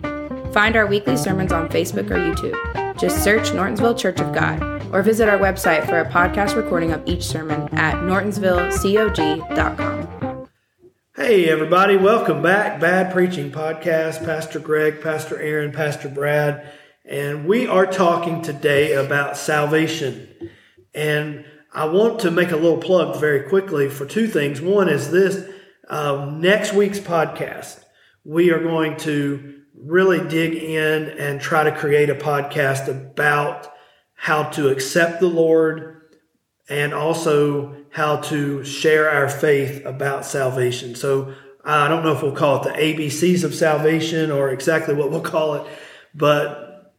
Find 0.53 0.75
our 0.75 0.85
weekly 0.85 1.17
sermons 1.17 1.51
on 1.51 1.67
Facebook 1.69 2.11
or 2.11 2.15
YouTube. 2.17 2.99
Just 2.99 3.23
search 3.23 3.51
Nortonsville 3.53 3.97
Church 3.97 4.19
of 4.21 4.33
God 4.35 4.59
or 4.93 5.01
visit 5.01 5.29
our 5.29 5.37
website 5.37 5.85
for 5.85 5.99
a 5.99 6.09
podcast 6.09 6.55
recording 6.55 6.91
of 6.91 7.01
each 7.05 7.23
sermon 7.23 7.61
at 7.73 7.95
nortonsvillecog.com. 7.95 10.47
Hey, 11.15 11.49
everybody, 11.49 11.97
welcome 11.97 12.41
back. 12.41 12.79
Bad 12.79 13.13
Preaching 13.13 13.51
Podcast. 13.51 14.25
Pastor 14.25 14.59
Greg, 14.59 15.01
Pastor 15.01 15.39
Aaron, 15.39 15.71
Pastor 15.71 16.09
Brad, 16.09 16.71
and 17.05 17.45
we 17.45 17.67
are 17.67 17.85
talking 17.85 18.41
today 18.41 18.93
about 18.93 19.37
salvation. 19.37 20.27
And 20.93 21.45
I 21.73 21.85
want 21.85 22.19
to 22.21 22.31
make 22.31 22.51
a 22.51 22.55
little 22.55 22.79
plug 22.79 23.19
very 23.19 23.47
quickly 23.49 23.89
for 23.89 24.05
two 24.05 24.27
things. 24.27 24.61
One 24.61 24.89
is 24.89 25.11
this 25.11 25.47
um, 25.89 26.41
next 26.41 26.73
week's 26.73 26.99
podcast, 26.99 27.83
we 28.23 28.51
are 28.51 28.61
going 28.63 28.97
to 28.97 29.61
really 29.75 30.19
dig 30.27 30.53
in 30.53 31.09
and 31.19 31.41
try 31.41 31.63
to 31.63 31.75
create 31.75 32.09
a 32.09 32.15
podcast 32.15 32.87
about 32.87 33.67
how 34.21 34.43
to 34.43 34.69
accept 34.69 35.19
the 35.19 35.25
Lord 35.25 35.99
and 36.69 36.93
also 36.93 37.75
how 37.89 38.17
to 38.17 38.63
share 38.63 39.09
our 39.09 39.27
faith 39.27 39.83
about 39.83 40.27
salvation. 40.27 40.93
So 40.93 41.33
I 41.65 41.87
don't 41.87 42.03
know 42.03 42.11
if 42.11 42.21
we'll 42.21 42.35
call 42.35 42.61
it 42.61 42.65
the 42.65 42.79
ABCs 42.79 43.43
of 43.43 43.55
salvation 43.55 44.29
or 44.29 44.51
exactly 44.51 44.93
what 44.93 45.09
we'll 45.09 45.21
call 45.21 45.55
it, 45.55 45.67
but 46.13 46.93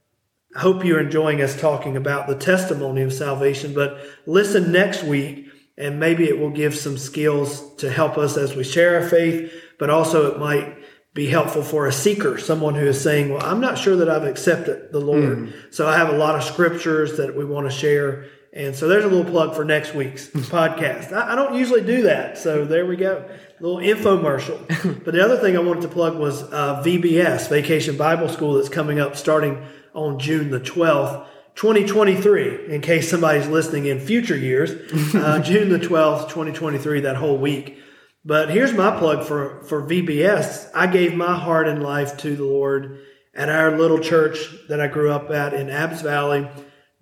I 0.57 0.59
hope 0.63 0.85
you're 0.85 0.99
enjoying 0.99 1.41
us 1.41 1.59
talking 1.59 1.97
about 1.97 2.27
the 2.27 2.35
testimony 2.35 3.03
of 3.03 3.13
salvation. 3.13 3.73
But 3.73 3.99
listen 4.27 4.73
next 4.73 5.05
week, 5.05 5.47
and 5.79 6.01
maybe 6.01 6.29
it 6.29 6.41
will 6.41 6.51
give 6.51 6.75
some 6.75 6.99
skills 6.99 7.73
to 7.77 7.89
help 7.89 8.19
us 8.19 8.37
as 8.37 8.57
we 8.57 8.65
share 8.65 9.01
our 9.01 9.09
faith, 9.09 9.53
but 9.79 9.91
also 9.91 10.33
it 10.33 10.41
might 10.41 10.77
be 11.15 11.27
helpful 11.27 11.63
for 11.63 11.87
a 11.87 11.93
seeker, 11.93 12.39
someone 12.39 12.75
who 12.75 12.87
is 12.87 13.01
saying, 13.01 13.31
Well, 13.31 13.45
I'm 13.45 13.61
not 13.61 13.77
sure 13.77 13.97
that 13.97 14.09
I've 14.09 14.25
accepted 14.25 14.93
the 14.93 15.01
Lord. 15.01 15.53
So 15.71 15.87
I 15.87 15.97
have 15.99 16.09
a 16.09 16.17
lot 16.17 16.37
of 16.37 16.45
scriptures 16.45 17.19
that 17.19 17.37
we 17.37 17.45
want 17.45 17.71
to 17.71 17.77
share. 17.77 18.27
And 18.55 18.75
so 18.75 18.87
there's 18.89 19.05
a 19.05 19.09
little 19.09 19.31
plug 19.31 19.55
for 19.55 19.65
next 19.65 19.95
week's 19.95 20.29
podcast. 20.31 21.13
I, 21.13 21.33
I 21.33 21.35
don't 21.35 21.55
usually 21.55 21.83
do 21.83 22.03
that. 22.03 22.39
So 22.39 22.65
there 22.65 22.87
we 22.87 22.97
go. 22.97 23.29
A 23.29 23.63
little 23.63 23.79
infomercial. 23.79 24.67
but 25.05 25.13
the 25.13 25.23
other 25.23 25.39
thing 25.39 25.57
I 25.57 25.61
wanted 25.61 25.83
to 25.83 25.89
plug 25.89 26.19
was 26.19 26.43
uh, 26.43 26.83
VBS, 26.85 27.49
Vacation 27.49 27.97
Bible 27.97 28.29
School, 28.29 28.55
that's 28.55 28.69
coming 28.69 28.99
up 28.99 29.17
starting 29.17 29.63
on 29.95 30.19
June 30.19 30.51
the 30.51 30.61
12th. 30.61 31.27
2023, 31.55 32.75
in 32.75 32.81
case 32.81 33.11
somebody's 33.11 33.47
listening 33.47 33.85
in 33.85 34.01
future 34.01 34.37
years, 34.37 34.71
uh, 35.15 35.39
June 35.41 35.69
the 35.69 35.79
12th, 35.79 36.31
2023, 36.31 37.01
that 37.01 37.17
whole 37.17 37.37
week. 37.37 37.79
But 38.25 38.51
here's 38.51 38.73
my 38.73 38.97
plug 38.97 39.25
for, 39.25 39.63
for 39.65 39.83
VBS. 39.83 40.71
I 40.75 40.87
gave 40.87 41.15
my 41.15 41.37
heart 41.37 41.67
and 41.67 41.83
life 41.83 42.17
to 42.19 42.37
the 42.37 42.45
Lord 42.45 43.01
at 43.35 43.49
our 43.49 43.77
little 43.77 43.99
church 43.99 44.39
that 44.69 44.81
I 44.81 44.87
grew 44.87 45.11
up 45.11 45.31
at 45.31 45.55
in 45.55 45.71
Abbs 45.71 46.03
Valley 46.03 46.49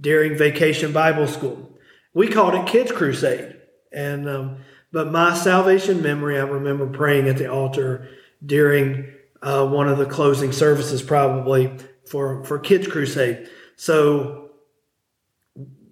during 0.01 0.37
Vacation 0.37 0.93
Bible 0.93 1.27
School. 1.27 1.79
We 2.15 2.29
called 2.29 2.55
it 2.55 2.67
Kids 2.67 2.91
Crusade. 2.91 3.57
And, 3.93 4.29
um, 4.29 4.57
but 4.93 5.13
my 5.13 5.35
salvation 5.35 6.03
memory, 6.03 6.39
I 6.39 6.43
remember 6.43 6.87
praying 6.87 7.29
at 7.29 7.37
the 7.37 7.53
altar 7.53 8.09
during 8.45 9.13
uh, 9.43 9.67
one 9.67 9.89
of 9.89 9.99
the 9.99 10.07
closing 10.07 10.53
services, 10.53 11.03
probably 11.03 11.77
for, 12.09 12.45
for 12.45 12.59
Kids 12.59 12.87
Crusade. 12.87 13.49
So 13.77 14.51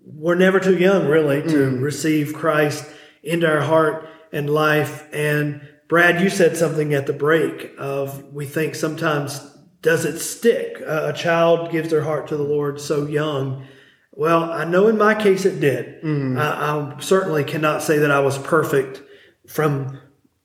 we're 0.05 0.37
never 0.37 0.59
too 0.59 0.79
young, 0.79 1.07
really, 1.07 1.43
to 1.43 1.79
receive 1.79 2.33
Christ 2.33 2.85
into 3.23 3.47
our 3.49 3.61
heart 3.61 4.09
and 4.33 4.51
life. 4.51 5.07
And 5.13 5.67
Brad, 5.89 6.21
you 6.21 6.31
said 6.31 6.57
something 6.57 6.95
at 6.95 7.07
the 7.07 7.13
break 7.13 7.73
of 7.79 8.33
we 8.33 8.47
think 8.47 8.75
sometimes 8.75 9.41
does 9.81 10.05
it 10.05 10.19
stick? 10.19 10.81
A, 10.81 11.09
a 11.09 11.13
child 11.13 11.71
gives 11.71 11.91
their 11.91 12.03
heart 12.03 12.29
to 12.29 12.37
the 12.37 12.43
Lord 12.43 12.81
so 12.81 13.07
young. 13.07 13.67
Well, 14.13 14.51
I 14.51 14.65
know 14.65 14.89
in 14.89 14.99
my 14.99 15.15
case 15.15 15.45
it 15.45 15.61
did. 15.61 16.03
Mm. 16.03 16.39
I, 16.39 16.97
I 16.97 17.01
certainly 17.01 17.45
cannot 17.45 17.83
say 17.83 17.99
that 17.99 18.11
I 18.11 18.21
was 18.21 18.37
perfect 18.39 19.01
from 19.47 20.01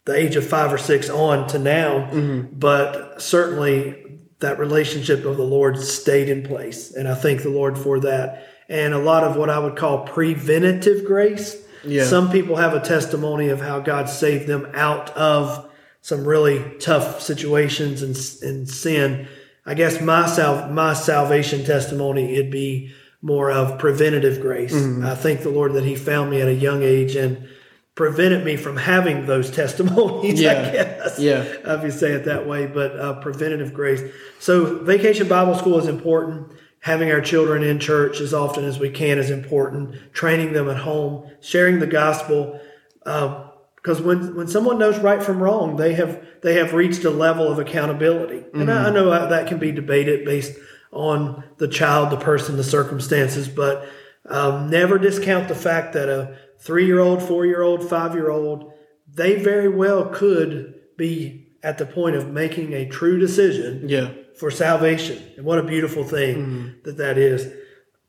the 0.06 0.16
age 0.16 0.36
of 0.36 0.48
five 0.48 0.72
or 0.72 0.78
six 0.78 1.10
on 1.10 1.48
to 1.48 1.60
now, 1.60 2.10
mm-hmm. 2.12 2.56
but 2.58 3.22
certainly 3.22 4.20
that 4.40 4.60
relationship 4.60 5.26
of 5.26 5.38
the 5.38 5.44
Lord 5.44 5.80
stayed 5.80 6.30
in 6.30 6.44
place. 6.44 6.92
And 6.94 7.08
I 7.08 7.16
thank 7.16 7.42
the 7.42 7.50
Lord 7.50 7.78
for 7.78 8.00
that. 8.02 8.48
And 8.70 8.94
a 8.94 9.00
lot 9.00 9.24
of 9.24 9.38
what 9.38 9.50
I 9.50 9.60
would 9.60 9.76
call 9.76 10.06
preventative 10.06 11.06
grace. 11.06 11.56
Yeah. 11.84 12.06
Some 12.06 12.32
people 12.32 12.56
have 12.56 12.74
a 12.74 12.80
testimony 12.80 13.50
of 13.50 13.60
how 13.62 13.80
God 13.80 14.10
saved 14.10 14.48
them 14.48 14.68
out 14.74 15.10
of 15.12 15.70
some 16.02 16.26
really 16.26 16.78
tough 16.80 17.22
situations 17.22 18.02
and, 18.02 18.16
and 18.42 18.70
sin. 18.70 19.28
I 19.66 19.74
guess 19.74 20.02
my 20.02 20.26
sal- 20.28 20.70
my 20.70 20.94
salvation 20.94 21.64
testimony 21.64 22.34
it'd 22.34 22.52
be 22.52 22.94
more 23.22 23.50
of 23.50 23.80
preventative 23.80 24.42
grace. 24.42 24.74
Mm-hmm. 24.74 25.06
I 25.06 25.16
thank 25.16 25.42
the 25.42 25.50
Lord 25.50 25.74
that 25.74 25.86
He 25.86 25.96
found 25.96 26.30
me 26.30 26.42
at 26.42 26.48
a 26.48 26.54
young 26.54 26.84
age 26.84 27.16
and 27.16 27.48
prevented 27.96 28.44
me 28.44 28.58
from 28.58 28.76
having 28.76 29.26
those 29.26 29.50
testimonies. 29.56 30.40
I 30.42 30.72
guess. 30.72 31.20
Yeah. 31.20 31.44
if 31.44 31.84
you 31.84 31.92
say 31.92 32.12
it 32.12 32.26
that 32.26 32.48
way, 32.48 32.66
but 32.68 33.00
uh, 33.00 33.14
preventative 33.22 33.74
grace. 33.74 34.02
So, 34.40 34.84
vacation 34.84 35.28
Bible 35.28 35.56
school 35.56 35.80
is 35.80 35.88
important. 35.88 36.52
Having 36.84 37.12
our 37.12 37.22
children 37.22 37.64
in 37.64 37.80
church 37.80 38.20
as 38.20 38.34
often 38.34 38.66
as 38.66 38.78
we 38.78 38.90
can 38.90 39.18
is 39.18 39.30
important. 39.30 40.14
Training 40.14 40.52
them 40.52 40.70
at 40.70 40.78
home, 40.78 41.30
sharing 41.40 41.80
the 41.80 41.88
gospel, 41.88 42.60
because 43.04 44.02
when 44.02 44.36
when 44.36 44.50
someone 44.50 44.80
knows 44.80 45.00
right 45.00 45.24
from 45.24 45.42
wrong, 45.42 45.78
they 45.78 45.94
have 45.94 46.22
they 46.42 46.56
have 46.56 46.74
reached 46.74 47.06
a 47.06 47.10
level 47.10 47.50
of 47.50 47.58
accountability. 47.58 48.44
And 48.54 48.70
I, 48.70 48.88
I 48.88 48.90
know 48.90 49.10
that 49.10 49.48
can 49.48 49.60
be 49.60 49.72
debated 49.72 50.26
based 50.26 50.58
on 50.92 51.46
the 51.58 51.70
child, 51.70 52.10
the 52.10 52.18
person, 52.18 52.58
the 52.58 52.66
circumstances, 52.66 53.48
but 53.48 53.88
um, 54.26 54.70
never 54.70 54.98
discount 54.98 55.48
the 55.48 55.56
fact 55.56 55.94
that 55.94 56.10
a 56.10 56.38
three 56.60 56.86
year 56.86 57.00
old, 57.00 57.24
four 57.24 57.46
year 57.46 57.62
old, 57.62 57.90
five 57.90 58.14
year 58.14 58.30
old, 58.30 58.74
they 59.08 59.42
very 59.42 59.70
well 59.70 60.06
could 60.06 60.82
be 60.98 61.43
at 61.64 61.78
the 61.78 61.86
point 61.86 62.16
of 62.16 62.30
making 62.30 62.74
a 62.74 62.86
true 62.88 63.18
decision 63.18 63.88
Yeah. 63.88 64.10
for 64.36 64.52
salvation. 64.52 65.24
And 65.38 65.46
what 65.46 65.58
a 65.60 65.64
beautiful 65.64 66.04
thing 66.04 66.76
that 66.84 66.98
that 66.98 67.18
is. 67.18 67.52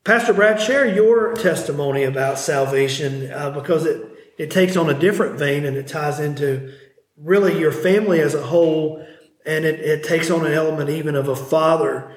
Pastor 0.03 0.33
Brad, 0.33 0.59
share 0.61 0.85
your 0.85 1.33
testimony 1.33 2.03
about 2.03 2.37
salvation 2.37 3.31
uh, 3.31 3.49
because 3.49 3.85
it, 3.85 4.05
it 4.37 4.51
takes 4.51 4.75
on 4.75 4.89
a 4.89 4.93
different 4.93 5.39
vein 5.39 5.65
and 5.65 5.77
it 5.77 5.87
ties 5.87 6.19
into 6.19 6.73
really 7.17 7.57
your 7.57 7.71
family 7.71 8.19
as 8.19 8.35
a 8.35 8.43
whole. 8.43 9.03
And 9.45 9.63
it, 9.65 9.79
it 9.79 10.03
takes 10.03 10.29
on 10.29 10.45
an 10.45 10.51
element 10.53 10.89
even 10.89 11.15
of 11.15 11.27
a 11.27 11.35
father 11.35 12.15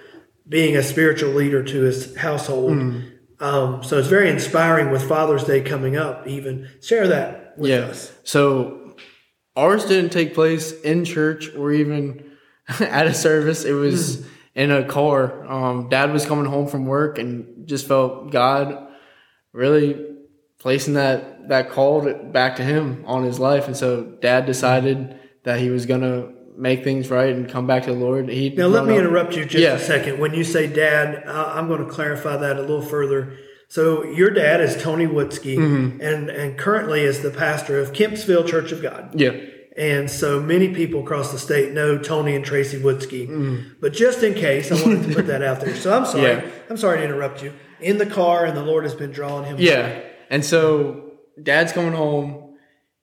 being 0.48 0.76
a 0.76 0.82
spiritual 0.82 1.30
leader 1.30 1.62
to 1.62 1.82
his 1.82 2.16
household. 2.16 2.72
Um, 3.40 3.84
so 3.84 3.98
it's 3.98 4.08
very 4.08 4.30
inspiring 4.30 4.90
with 4.90 5.06
Father's 5.06 5.44
Day 5.44 5.60
coming 5.60 5.96
up, 5.96 6.26
even. 6.26 6.68
Share 6.82 7.06
that 7.08 7.56
with 7.56 7.70
yeah. 7.70 7.80
us. 7.80 8.12
So 8.24 8.87
ours 9.58 9.84
didn't 9.86 10.10
take 10.12 10.34
place 10.34 10.72
in 10.82 11.04
church 11.04 11.54
or 11.54 11.72
even 11.72 12.30
at 12.80 13.06
a 13.06 13.14
service. 13.14 13.64
It 13.64 13.72
was 13.72 14.26
in 14.54 14.70
a 14.70 14.84
car. 14.84 15.44
Um, 15.46 15.88
Dad 15.88 16.12
was 16.12 16.24
coming 16.24 16.46
home 16.46 16.68
from 16.68 16.86
work 16.86 17.18
and 17.18 17.66
just 17.66 17.86
felt 17.86 18.30
God 18.30 18.86
really 19.52 20.06
placing 20.58 20.94
that 20.94 21.48
that 21.48 21.70
call 21.70 22.02
to- 22.04 22.14
back 22.14 22.56
to 22.56 22.62
him 22.62 23.02
on 23.06 23.24
his 23.24 23.38
life. 23.38 23.66
And 23.66 23.76
so 23.76 24.02
Dad 24.20 24.46
decided 24.46 25.18
that 25.44 25.58
he 25.60 25.70
was 25.70 25.86
gonna 25.86 26.32
make 26.56 26.84
things 26.84 27.08
right 27.10 27.32
and 27.34 27.48
come 27.48 27.66
back 27.66 27.84
to 27.84 27.92
the 27.92 27.98
Lord. 27.98 28.28
He 28.28 28.50
Now, 28.50 28.66
let 28.66 28.84
me 28.84 28.98
interrupt 28.98 29.34
you 29.36 29.44
just 29.44 29.62
Yeah. 29.62 29.74
a 29.74 29.78
second. 29.78 30.18
When 30.18 30.34
you 30.34 30.44
say 30.44 30.66
dad, 30.66 31.22
I- 31.26 31.56
I'm 31.58 31.68
going 31.68 31.84
to 31.84 31.90
clarify 31.90 32.36
that 32.36 32.56
a 32.56 32.60
little 32.60 32.82
further. 32.82 33.32
So, 33.70 34.02
your 34.04 34.30
dad 34.30 34.60
is 34.62 34.82
Tony 34.82 35.06
Woodsky, 35.06 35.56
Mm-hmm. 35.58 36.00
and, 36.00 36.30
and 36.30 36.58
currently 36.58 37.00
is 37.02 37.20
the 37.20 37.30
pastor 37.30 37.78
of 37.78 37.92
Kempsville 37.92 38.46
Church 38.48 38.72
of 38.72 38.80
God. 38.82 39.10
Yeah. 39.20 39.32
And 39.76 40.10
so 40.10 40.40
many 40.40 40.74
people 40.74 41.02
across 41.02 41.30
the 41.32 41.38
state 41.38 41.72
know 41.72 41.98
Tony 41.98 42.34
and 42.34 42.44
Tracy 42.44 42.78
Woodsky. 42.80 43.28
Mm-hmm. 43.28 43.74
But 43.80 43.92
just 43.92 44.22
in 44.22 44.34
case, 44.34 44.72
I 44.72 44.82
wanted 44.82 45.08
to 45.08 45.14
put 45.14 45.26
that 45.28 45.42
out 45.42 45.60
there. 45.60 45.76
So 45.76 45.96
I'm 45.96 46.04
sorry. 46.14 46.22
Yeah. 46.22 46.50
I'm 46.70 46.76
sorry 46.76 46.98
to 46.98 47.04
interrupt 47.04 47.42
you. 47.42 47.52
In 47.80 47.98
the 47.98 48.06
car, 48.06 48.44
and 48.46 48.56
the 48.56 48.62
Lord 48.64 48.84
has 48.84 48.94
been 48.94 49.12
drawing 49.12 49.44
him. 49.44 49.56
Yeah. 49.58 50.00
And 50.30 50.44
so 50.44 51.12
dad's 51.40 51.72
coming 51.72 51.92
home. 51.92 52.56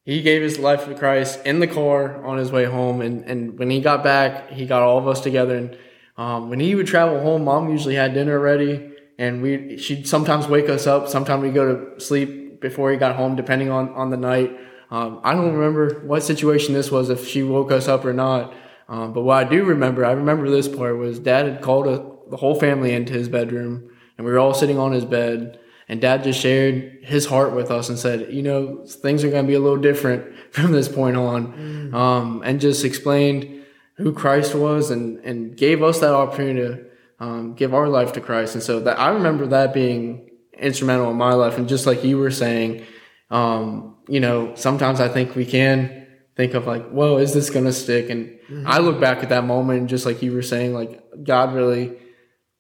He 0.04 0.22
gave 0.22 0.42
his 0.42 0.60
life 0.60 0.86
to 0.86 0.96
Christ 0.96 1.46
in 1.46 1.60
the 1.60 1.68
car 1.68 2.24
on 2.26 2.38
his 2.38 2.52
way 2.52 2.66
home. 2.66 3.02
And, 3.02 3.24
and 3.24 3.58
when 3.58 3.70
he 3.70 3.80
got 3.82 4.04
back, 4.04 4.50
he 4.52 4.66
got 4.66 4.82
all 4.84 4.98
of 4.98 5.08
us 5.08 5.22
together. 5.22 5.56
And 5.58 5.78
um, 6.18 6.50
when 6.50 6.60
he 6.60 6.76
would 6.76 6.88
travel 6.88 7.22
home, 7.22 7.46
mom 7.46 7.70
usually 7.70 7.96
had 7.96 8.14
dinner 8.14 8.40
ready. 8.40 8.92
And 9.18 9.42
we 9.42 9.78
she'd 9.78 10.08
sometimes 10.08 10.48
wake 10.48 10.70
us 10.70 10.88
up. 10.88 11.08
Sometimes 11.08 11.44
we 11.44 11.52
go 11.52 11.76
to 11.76 12.00
sleep 12.00 12.62
before 12.62 12.92
he 12.92 12.98
got 12.98 13.16
home, 13.16 13.36
depending 13.36 13.70
on, 13.70 13.90
on 13.90 14.10
the 14.10 14.18
night. 14.18 14.58
Um, 14.92 15.20
I 15.24 15.34
don't 15.34 15.54
remember 15.54 16.02
what 16.06 16.24
situation 16.24 16.74
this 16.74 16.92
was, 16.92 17.10
if 17.10 17.28
she 17.28 17.44
woke 17.44 17.72
us 17.72 17.88
up 17.88 18.06
or 18.06 18.14
not. 18.14 18.54
Um, 18.88 19.14
but 19.14 19.24
what 19.24 19.46
I 19.46 19.50
do 19.50 19.64
remember, 19.64 20.06
I 20.06 20.12
remember 20.12 20.50
this 20.50 20.68
part 20.68 20.98
was 20.98 21.20
dad 21.20 21.48
had 21.48 21.62
called 21.62 21.88
a, 21.88 22.06
the 22.30 22.38
whole 22.38 22.56
family 22.56 22.94
into 22.94 23.14
his 23.14 23.30
bedroom 23.30 23.90
and 24.18 24.26
we 24.26 24.32
were 24.32 24.40
all 24.40 24.54
sitting 24.54 24.78
on 24.78 24.92
his 24.92 25.06
bed 25.06 25.60
and 25.88 26.02
dad 26.02 26.24
just 26.24 26.40
shared 26.40 27.00
his 27.04 27.26
heart 27.26 27.54
with 27.54 27.70
us 27.70 27.90
and 27.90 27.98
said, 27.98 28.34
you 28.34 28.42
know, 28.42 28.84
things 28.86 29.24
are 29.24 29.30
going 29.30 29.44
to 29.44 29.48
be 29.48 29.56
a 29.56 29.60
little 29.60 29.78
different 29.78 30.36
from 30.52 30.72
this 30.72 30.88
point 30.88 31.16
on. 31.16 31.94
Um, 31.94 32.42
and 32.44 32.60
just 32.60 32.84
explained 32.84 33.66
who 33.98 34.14
Christ 34.14 34.56
was 34.56 34.92
and, 34.92 35.20
and 35.20 35.56
gave 35.56 35.82
us 35.84 36.00
that 36.00 36.14
opportunity 36.14 36.60
to 36.62 36.86
um, 37.20 37.54
give 37.54 37.74
our 37.74 37.88
life 37.88 38.14
to 38.14 38.22
Christ. 38.22 38.56
And 38.56 38.64
so 38.64 38.80
that 38.82 39.00
I 39.00 39.10
remember 39.10 39.48
that 39.48 39.74
being 39.74 40.30
instrumental 40.58 41.10
in 41.12 41.18
my 41.18 41.34
life. 41.34 41.58
And 41.58 41.68
just 41.68 41.86
like 41.86 42.04
you 42.04 42.18
were 42.18 42.32
saying, 42.32 42.86
um, 43.30 43.98
you 44.08 44.20
know, 44.20 44.54
sometimes 44.56 45.00
I 45.00 45.08
think 45.08 45.36
we 45.36 45.46
can 45.46 46.08
think 46.36 46.54
of 46.54 46.68
like, 46.68 46.88
whoa, 46.90 47.18
is 47.18 47.34
this 47.34 47.50
going 47.50 47.66
to 47.66 47.74
stick? 47.74 48.10
And 48.10 48.38
I 48.66 48.80
look 48.80 49.00
back 49.00 49.24
at 49.24 49.30
that 49.30 49.46
moment 49.46 49.80
and 49.80 49.90
just 49.90 50.06
like 50.06 50.22
you 50.22 50.34
were 50.34 50.42
saying, 50.42 50.74
like 50.74 51.02
God 51.24 51.54
really 51.54 51.98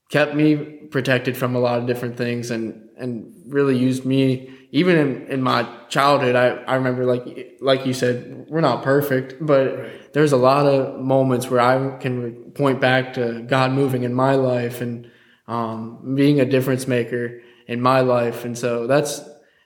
kept 0.09 0.33
me 0.33 0.55
protected 0.55 1.35
from 1.35 1.55
a 1.55 1.59
lot 1.59 1.79
of 1.79 1.85
different 1.85 2.17
things 2.17 2.51
and, 2.51 2.89
and 2.97 3.33
really 3.47 3.77
used 3.77 4.05
me 4.05 4.54
even 4.75 4.97
in, 4.97 5.27
in 5.27 5.41
my 5.41 5.65
childhood. 5.87 6.35
I, 6.35 6.47
I 6.49 6.75
remember 6.75 7.05
like, 7.05 7.57
like 7.61 7.85
you 7.85 7.93
said, 7.93 8.47
we're 8.49 8.59
not 8.59 8.83
perfect, 8.83 9.35
but 9.39 10.11
there's 10.11 10.33
a 10.33 10.37
lot 10.37 10.65
of 10.65 10.99
moments 10.99 11.49
where 11.49 11.61
I 11.61 11.97
can 11.97 12.51
point 12.51 12.81
back 12.81 13.13
to 13.13 13.41
God 13.43 13.71
moving 13.71 14.03
in 14.03 14.13
my 14.13 14.35
life 14.35 14.81
and, 14.81 15.09
um, 15.47 16.15
being 16.15 16.41
a 16.41 16.45
difference 16.45 16.89
maker 16.89 17.41
in 17.67 17.79
my 17.79 18.01
life. 18.01 18.43
And 18.43 18.57
so 18.57 18.85
that's, 18.85 19.21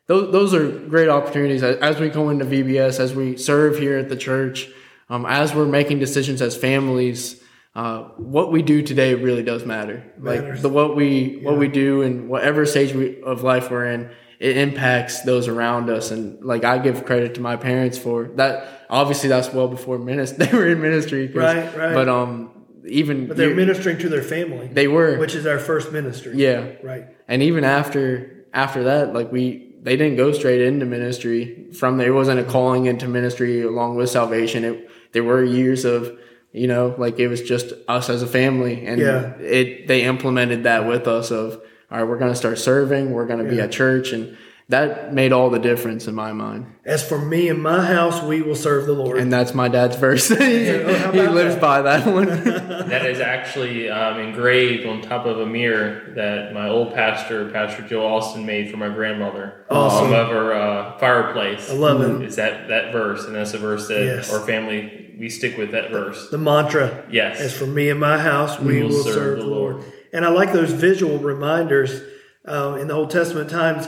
those 0.05 0.31
those 0.31 0.53
are 0.53 0.67
great 0.67 1.09
opportunities 1.09 1.63
as, 1.63 1.99
we 1.99 2.09
go 2.09 2.29
into 2.29 2.45
VBS, 2.45 2.99
as 2.99 3.15
we 3.15 3.35
serve 3.35 3.79
here 3.79 3.97
at 3.97 4.09
the 4.09 4.15
church, 4.15 4.69
um, 5.09 5.25
as 5.25 5.55
we're 5.55 5.65
making 5.65 5.97
decisions 5.97 6.39
as 6.39 6.55
families. 6.55 7.41
Uh, 7.73 8.03
what 8.17 8.51
we 8.51 8.61
do 8.61 8.83
today 8.83 9.15
really 9.15 9.43
does 9.43 9.65
matter. 9.65 10.03
Like 10.19 10.61
the 10.61 10.69
what 10.69 10.95
we 10.95 11.39
what 11.43 11.57
we 11.57 11.67
do 11.67 12.01
and 12.01 12.27
whatever 12.27 12.65
stage 12.65 12.93
we, 12.93 13.21
of 13.21 13.43
life 13.43 13.69
we're 13.69 13.85
in, 13.85 14.09
it 14.39 14.57
impacts 14.57 15.21
those 15.21 15.47
around 15.47 15.89
us. 15.89 16.11
And 16.11 16.43
like 16.43 16.63
I 16.63 16.77
give 16.79 17.05
credit 17.05 17.35
to 17.35 17.41
my 17.41 17.55
parents 17.57 17.97
for 17.97 18.29
that. 18.35 18.85
Obviously, 18.89 19.29
that's 19.29 19.51
well 19.53 19.67
before 19.67 19.97
ministry. 20.11 20.45
They 20.45 20.57
were 20.57 20.67
in 20.67 20.81
ministry, 20.81 21.27
Right, 21.27 21.75
right. 21.75 21.93
But 21.93 22.07
um, 22.09 22.51
even 22.87 23.27
But 23.27 23.37
they're 23.37 23.53
ministering 23.53 23.97
to 23.99 24.09
their 24.09 24.23
family. 24.23 24.67
they 24.67 24.87
were 24.87 25.17
which 25.17 25.35
is 25.35 25.45
our 25.45 25.59
first 25.59 25.91
ministry. 25.91 26.33
yeah 26.37 26.71
Right. 26.81 27.05
and 27.27 27.43
even 27.43 27.63
after 27.63 28.45
after 28.53 28.83
that 28.85 29.13
like 29.13 29.31
we 29.31 29.75
they 29.83 29.95
didn't 29.95 30.15
go 30.17 30.31
straight 30.31 30.61
into 30.61 30.85
ministry 30.85 31.67
from 31.73 31.97
there 31.97 32.07
it 32.07 32.13
wasn't 32.13 32.39
a 32.39 32.43
calling 32.43 32.85
into 32.87 33.07
ministry 33.07 33.61
along 33.61 33.95
with 33.95 34.09
salvation 34.09 34.63
it 34.63 34.89
there 35.11 35.23
were 35.23 35.43
years 35.43 35.85
of 35.85 36.17
you 36.51 36.67
know 36.67 36.95
like 36.97 37.19
it 37.19 37.27
was 37.27 37.41
just 37.43 37.73
us 37.87 38.09
as 38.09 38.23
a 38.23 38.27
family 38.27 38.85
and 38.87 38.99
Yeah. 38.99 39.37
it 39.37 39.87
they 39.87 40.01
implemented 40.03 40.63
that 40.63 40.87
with 40.87 41.07
us 41.07 41.29
of 41.31 41.61
all 41.91 41.97
right 41.99 42.03
we're 42.07 42.17
going 42.17 42.31
to 42.31 42.37
start 42.37 42.57
serving 42.57 43.11
we're 43.11 43.25
going 43.27 43.43
to 43.43 43.49
be 43.49 43.57
Yeah. 43.57 43.63
at 43.65 43.71
church 43.71 44.11
and 44.11 44.37
that 44.69 45.11
made 45.15 45.33
all 45.33 45.49
the 45.49 45.57
difference 45.57 46.07
in 46.07 46.13
my 46.13 46.31
mind 46.31 46.67
As 46.85 47.01
for 47.03 47.17
me 47.17 47.49
and 47.49 47.59
my 47.63 47.83
house, 47.83 48.21
we 48.21 48.43
will 48.43 48.53
serve 48.55 48.85
the 48.85 48.93
Lord. 48.93 49.17
and 49.17 49.33
that's 49.33 49.55
my 49.55 49.67
dad's 49.67 49.95
verse 49.95 50.27
he, 50.29 50.67
how 50.67 51.11
he 51.11 51.27
lives 51.27 51.55
that? 51.55 51.61
by 51.61 51.81
that 51.81 52.05
one 52.05 52.27
That 52.89 53.03
is 53.07 53.19
actually 53.19 53.89
um, 53.89 54.19
engraved 54.19 54.85
on 54.85 55.01
top 55.01 55.25
of 55.25 55.39
a 55.39 55.45
mirror 55.47 56.13
that 56.15 56.53
my 56.53 56.69
old 56.69 56.93
pastor, 56.93 57.49
Pastor 57.51 57.81
Joe 57.87 58.05
Austin, 58.05 58.45
made 58.45 58.69
for 58.71 58.77
my 58.77 58.89
grandmother. 58.89 59.65
Awesome. 59.69 60.07
Above 60.07 60.29
her 60.29 60.53
uh, 60.53 60.97
fireplace. 60.99 61.69
I 61.69 61.73
love 61.73 62.01
it. 62.01 62.23
It's 62.25 62.35
that, 62.37 62.67
that 62.69 62.91
verse, 62.91 63.25
and 63.25 63.35
that's 63.35 63.53
a 63.53 63.59
verse 63.59 63.87
that 63.89 64.03
Yes. 64.03 64.33
our 64.33 64.39
family, 64.45 65.15
we 65.19 65.29
stick 65.29 65.55
with 65.57 65.71
that 65.71 65.91
verse. 65.91 66.29
the 66.31 66.37
mantra. 66.39 67.05
Yes. 67.11 67.39
As 67.39 67.53
for 67.57 67.67
me 67.67 67.89
and 67.89 67.99
my 67.99 68.17
house, 68.17 68.59
we, 68.59 68.81
will, 68.83 68.91
serve, 69.03 69.39
the 69.39 69.45
Lord. 69.45 69.83
And 70.13 70.25
I 70.25 70.29
like 70.29 70.53
those 70.53 70.71
visual 70.71 71.17
reminders 71.19 72.01
uh, 72.47 72.77
in 72.79 72.87
the 72.87 72.93
Old 72.93 73.11
Testament 73.11 73.49
times. 73.49 73.87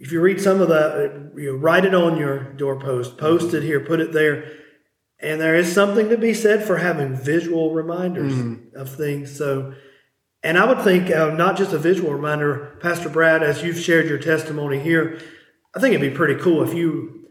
If 0.00 0.12
you 0.12 0.20
read 0.20 0.40
some 0.40 0.60
of 0.60 0.68
that, 0.68 0.92
uh, 0.92 1.40
you 1.40 1.52
know, 1.52 1.58
write 1.58 1.84
it 1.84 1.94
on 1.94 2.18
your 2.18 2.52
doorpost, 2.54 3.18
post 3.18 3.54
it 3.54 3.62
here, 3.62 3.80
put 3.80 4.00
it 4.00 4.12
there. 4.12 4.52
And 5.18 5.40
there 5.40 5.54
is 5.54 5.72
something 5.72 6.10
to 6.10 6.18
be 6.18 6.34
said 6.34 6.64
for 6.64 6.76
having 6.76 7.16
visual 7.16 7.72
reminders 7.72 8.34
of 8.74 8.94
things. 8.94 9.34
So, 9.34 9.74
and 10.42 10.58
I 10.58 10.66
would 10.66 10.82
think 10.82 11.10
uh, 11.10 11.30
not 11.30 11.56
just 11.56 11.72
a 11.72 11.78
visual 11.78 12.12
reminder, 12.12 12.76
Pastor 12.82 13.08
Brad, 13.08 13.42
as 13.42 13.62
you've 13.62 13.80
shared 13.80 14.08
your 14.08 14.18
testimony 14.18 14.78
here, 14.78 15.18
I 15.74 15.80
think 15.80 15.94
it'd 15.94 16.10
be 16.10 16.16
pretty 16.16 16.40
cool 16.40 16.62
if 16.62 16.74
you 16.74 17.28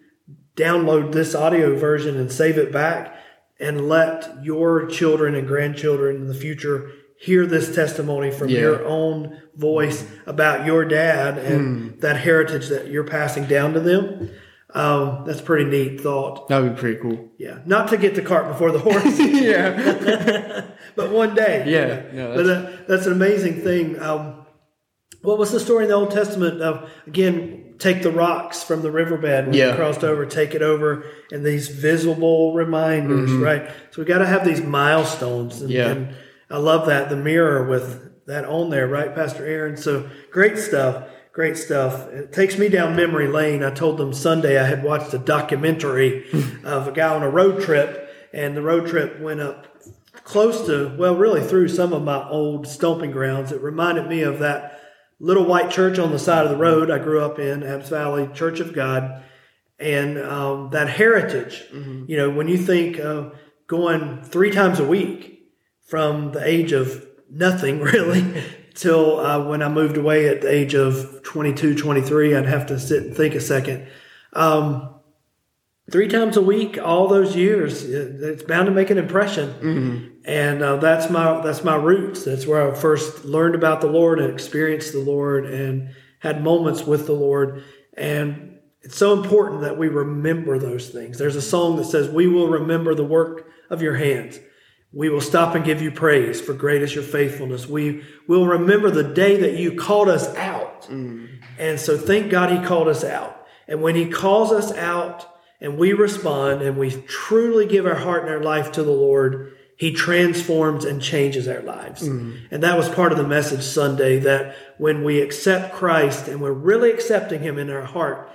download 0.55 1.11
this 1.11 1.35
audio 1.35 1.77
version 1.77 2.17
and 2.17 2.31
save 2.31 2.57
it 2.57 2.71
back 2.71 3.15
and 3.59 3.87
let 3.87 4.43
your 4.43 4.87
children 4.87 5.35
and 5.35 5.47
grandchildren 5.47 6.15
in 6.17 6.27
the 6.27 6.33
future 6.33 6.91
hear 7.25 7.45
this 7.45 7.73
testimony 7.75 8.29
from 8.31 8.49
Yeah. 8.49 8.59
your 8.59 8.85
own 8.85 9.37
voice 9.55 10.05
about 10.25 10.65
your 10.65 10.85
dad 10.85 11.37
and 11.37 11.99
that 12.01 12.17
heritage 12.17 12.69
that 12.69 12.87
you're 12.87 13.03
passing 13.03 13.45
down 13.45 13.73
to 13.73 13.79
them. 13.79 14.29
Um, 14.73 15.23
that's 15.25 15.39
a 15.39 15.43
pretty 15.43 15.65
neat 15.69 16.01
thought. 16.01 16.49
that 16.49 16.61
would 16.61 16.75
be 16.75 16.79
pretty 16.81 16.99
cool 17.01 17.29
Yeah. 17.37 17.59
Not 17.65 17.87
to 17.89 17.97
get 17.97 18.13
the 18.15 18.21
cart 18.21 18.47
before 18.49 18.71
the 18.71 18.79
horse, 18.79 19.17
yeah 19.19 20.65
but 20.97 21.11
one 21.11 21.33
day. 21.33 21.63
Yeah, 21.65 22.01
no, 22.13 22.35
but 22.35 22.43
that, 22.45 22.87
that's 22.87 23.05
an 23.05 23.13
amazing 23.13 23.61
thing. 23.61 23.99
Um, 24.01 24.45
what 25.21 25.37
was 25.39 25.51
the 25.51 25.59
story 25.61 25.85
in 25.85 25.89
the 25.89 25.95
Old 25.95 26.11
Testament 26.11 26.61
of, 26.61 26.89
again, 27.07 27.75
take 27.79 28.03
the 28.03 28.11
rocks 28.11 28.63
from 28.63 28.81
the 28.81 28.91
riverbed 28.91 29.45
when 29.47 29.53
Yeah. 29.55 29.69
you 29.71 29.75
crossed 29.75 30.03
over, 30.03 30.25
take 30.25 30.53
it 30.53 30.61
over, 30.61 31.05
and 31.31 31.43
these 31.45 31.67
visible 31.69 32.53
reminders, 32.53 33.31
right? 33.31 33.69
So 33.91 34.01
we 34.01 34.05
got 34.05 34.19
to 34.19 34.25
have 34.27 34.43
these 34.45 34.61
milestones. 34.61 35.61
And, 35.61 35.69
Mm-hmm. 35.71 35.77
Yeah. 35.77 35.89
and 35.91 36.07
I 36.49 36.57
love 36.57 36.87
that, 36.87 37.09
the 37.09 37.15
mirror 37.15 37.67
with 37.67 38.25
that 38.25 38.45
on 38.45 38.69
there, 38.69 38.87
right, 38.87 39.13
Pastor 39.13 39.45
Aaron? 39.45 39.77
So 39.77 40.09
great 40.31 40.57
stuff. 40.57 41.07
Great 41.31 41.57
stuff. 41.57 42.07
It 42.13 42.31
takes 42.31 42.57
me 42.57 42.69
down 42.69 42.95
memory 42.95 43.27
lane. 43.27 43.61
I 43.61 43.69
told 43.69 43.97
them 43.97 44.13
Sunday 44.13 44.57
I 44.57 44.65
had 44.65 44.83
watched 44.83 45.13
a 45.13 45.17
documentary 45.17 46.25
of 46.63 46.87
a 46.87 46.91
guy 46.91 47.13
on 47.13 47.23
a 47.23 47.29
road 47.29 47.61
trip, 47.61 48.09
and 48.33 48.55
the 48.55 48.61
road 48.61 48.87
trip 48.87 49.19
went 49.19 49.41
up 49.41 49.67
close 50.23 50.65
to, 50.65 50.95
well, 50.97 51.15
really 51.15 51.41
through 51.41 51.67
some 51.67 51.93
of 51.93 52.03
my 52.03 52.27
old 52.29 52.67
stomping 52.67 53.11
grounds. 53.11 53.51
It 53.51 53.61
reminded 53.61 54.07
me 54.07 54.21
of 54.21 54.39
that 54.39 54.79
little 55.19 55.45
white 55.45 55.69
church 55.69 55.99
on 55.99 56.11
the 56.11 56.19
side 56.19 56.45
of 56.45 56.51
the 56.51 56.57
road 56.57 56.89
I 56.89 56.99
grew 56.99 57.21
up 57.21 57.37
in, 57.37 57.63
Abbs 57.63 57.89
Valley 57.89 58.29
Church 58.33 58.59
of 58.59 58.73
God, 58.73 59.23
and 59.77 60.17
um, 60.17 60.69
that 60.71 60.89
heritage. 60.89 61.63
You 62.07 62.17
know, 62.17 62.29
when 62.29 62.47
you 62.47 62.57
think 62.57 62.97
of 62.97 63.37
going 63.67 64.23
three 64.23 64.51
times 64.51 64.79
a 64.79 64.85
week 64.85 65.34
from 65.85 66.31
the 66.31 66.45
age 66.45 66.71
of 66.71 67.05
nothing 67.29 67.79
really 67.93 68.43
till 68.73 69.19
uh, 69.19 69.47
when 69.47 69.61
I 69.61 69.69
moved 69.69 69.97
away 69.97 70.27
at 70.27 70.41
the 70.41 70.51
age 70.51 70.73
of 70.75 71.21
22, 71.23 71.75
23, 71.75 72.35
I'd 72.35 72.45
have 72.45 72.65
to 72.67 72.79
sit 72.79 73.03
and 73.03 73.15
think 73.15 73.33
a 73.35 73.39
second. 73.41 73.87
Um, 74.33 74.89
three 75.89 76.07
times 76.07 76.35
a 76.35 76.41
week, 76.41 76.77
all 76.83 77.07
those 77.07 77.35
years, 77.35 77.83
it- 77.83 78.21
it's 78.21 78.43
bound 78.43 78.65
to 78.65 78.71
make 78.73 78.89
an 78.89 78.97
impression. 78.97 80.11
And 80.25 80.61
uh, 80.63 80.77
that's 80.77 81.09
my 81.09 81.39
that's 81.41 81.63
my 81.63 81.75
roots. 81.75 82.25
That's 82.25 82.47
where 82.47 82.71
I 82.71 82.75
first 82.75 83.25
learned 83.25 83.53
about 83.55 83.79
the 83.81 83.87
Lord 83.87 84.19
and 84.19 84.33
experienced 84.33 84.91
the 84.91 84.99
Lord 84.99 85.45
and 85.45 85.89
had 86.19 86.43
moments 86.43 86.83
with 86.85 87.05
the 87.05 87.13
Lord. 87.13 87.63
And 87.95 88.57
it's 88.81 88.97
so 88.97 89.13
important 89.13 89.61
that 89.61 89.77
we 89.77 89.87
remember 89.87 90.57
those 90.57 90.89
things. 90.89 91.17
There's 91.19 91.35
a 91.35 91.41
song 91.43 91.75
that 91.77 91.85
says, 91.85 92.09
"We 92.09 92.25
will 92.27 92.47
remember 92.49 92.95
the 92.95 93.03
work 93.05 93.47
of 93.69 93.81
your 93.83 93.95
hands." 93.95 94.39
We 94.95 95.09
will 95.09 95.21
stop 95.21 95.55
and 95.55 95.65
give 95.65 95.81
you 95.81 95.91
praise, 95.91 96.39
for 96.39 96.53
great 96.53 96.81
is 96.81 96.95
your 96.95 97.03
faithfulness. 97.03 97.67
We 97.67 98.03
will 98.27 98.47
remember 98.47 98.89
the 98.89 99.03
day 99.03 99.41
that 99.41 99.59
you 99.59 99.75
called 99.75 100.07
us 100.07 100.33
out. 100.35 100.83
Mm-hmm. 100.83 101.25
And 101.59 101.79
so 101.79 101.97
thank 101.97 102.31
God 102.31 102.49
he 102.49 102.65
called 102.65 102.87
us 102.87 103.03
out. 103.03 103.45
And 103.67 103.81
when 103.81 103.95
he 103.95 104.09
calls 104.09 104.53
us 104.53 104.71
out 104.71 105.27
and 105.59 105.77
we 105.77 105.91
respond 105.91 106.61
and 106.61 106.77
we 106.77 106.91
truly 106.91 107.65
give 107.65 107.85
our 107.85 107.95
heart 107.95 108.23
and 108.23 108.31
our 108.31 108.41
life 108.41 108.71
to 108.73 108.83
the 108.83 108.91
Lord, 108.91 109.57
he 109.77 109.91
transforms 109.91 110.85
and 110.85 111.01
changes 111.01 111.49
our 111.49 111.61
lives. 111.61 112.07
Mm-hmm. 112.07 112.45
And 112.51 112.63
that 112.63 112.77
was 112.77 112.87
part 112.87 113.11
of 113.11 113.17
the 113.17 113.27
message 113.27 113.63
Sunday 113.63 114.19
that 114.19 114.55
when 114.77 115.03
we 115.03 115.19
accept 115.19 115.75
Christ 115.75 116.29
and 116.29 116.39
we're 116.39 116.53
really 116.53 116.91
accepting 116.91 117.41
him 117.41 117.57
in 117.57 117.69
our 117.69 117.83
heart, 117.83 118.31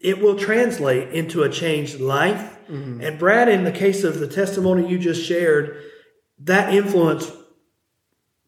it 0.00 0.20
will 0.20 0.36
translate 0.36 1.10
into 1.10 1.42
a 1.42 1.48
changed 1.48 2.00
life. 2.00 2.58
Mm-hmm. 2.68 3.00
And 3.02 3.18
Brad, 3.18 3.48
in 3.48 3.64
the 3.64 3.72
case 3.72 4.02
of 4.02 4.18
the 4.18 4.26
testimony 4.26 4.88
you 4.88 4.98
just 4.98 5.24
shared, 5.24 5.82
that 6.40 6.74
influence 6.74 7.30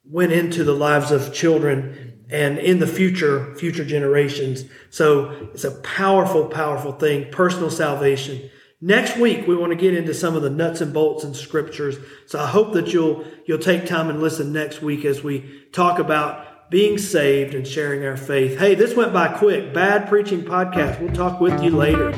went 0.04 0.32
into 0.32 0.64
the 0.64 0.74
lives 0.74 1.10
of 1.10 1.32
children 1.32 2.24
and 2.30 2.58
in 2.58 2.78
the 2.78 2.86
future, 2.86 3.54
future 3.56 3.84
generations. 3.84 4.64
So 4.90 5.50
it's 5.52 5.64
a 5.64 5.70
powerful, 5.82 6.46
powerful 6.46 6.92
thing, 6.92 7.30
personal 7.30 7.70
salvation. 7.70 8.50
Next 8.80 9.16
week, 9.16 9.46
we 9.46 9.54
want 9.54 9.70
to 9.70 9.76
get 9.76 9.94
into 9.94 10.14
some 10.14 10.34
of 10.34 10.42
the 10.42 10.50
nuts 10.50 10.80
and 10.80 10.92
bolts 10.92 11.22
and 11.22 11.36
scriptures. 11.36 11.96
So 12.26 12.40
I 12.40 12.46
hope 12.46 12.72
that 12.72 12.92
you'll, 12.92 13.24
you'll 13.46 13.58
take 13.58 13.86
time 13.86 14.08
and 14.08 14.20
listen 14.20 14.52
next 14.52 14.82
week 14.82 15.04
as 15.04 15.22
we 15.22 15.66
talk 15.72 15.98
about 15.98 16.46
being 16.72 16.96
saved 16.96 17.54
and 17.54 17.68
sharing 17.68 18.04
our 18.06 18.16
faith. 18.16 18.58
Hey, 18.58 18.74
this 18.74 18.96
went 18.96 19.12
by 19.12 19.28
quick. 19.28 19.74
Bad 19.74 20.08
Preaching 20.08 20.42
Podcast. 20.42 21.00
We'll 21.00 21.12
talk 21.12 21.38
with 21.38 21.62
you 21.62 21.70
later. 21.70 22.12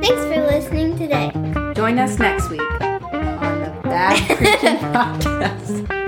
Thanks 0.00 0.08
for 0.08 0.40
listening 0.46 0.96
today. 0.96 1.32
Join 1.74 1.98
us 1.98 2.16
next 2.20 2.48
week 2.48 2.60
on 2.60 3.60
the 3.60 3.80
Bad 3.82 4.36
Preaching 4.38 4.78
Podcast. 4.78 6.01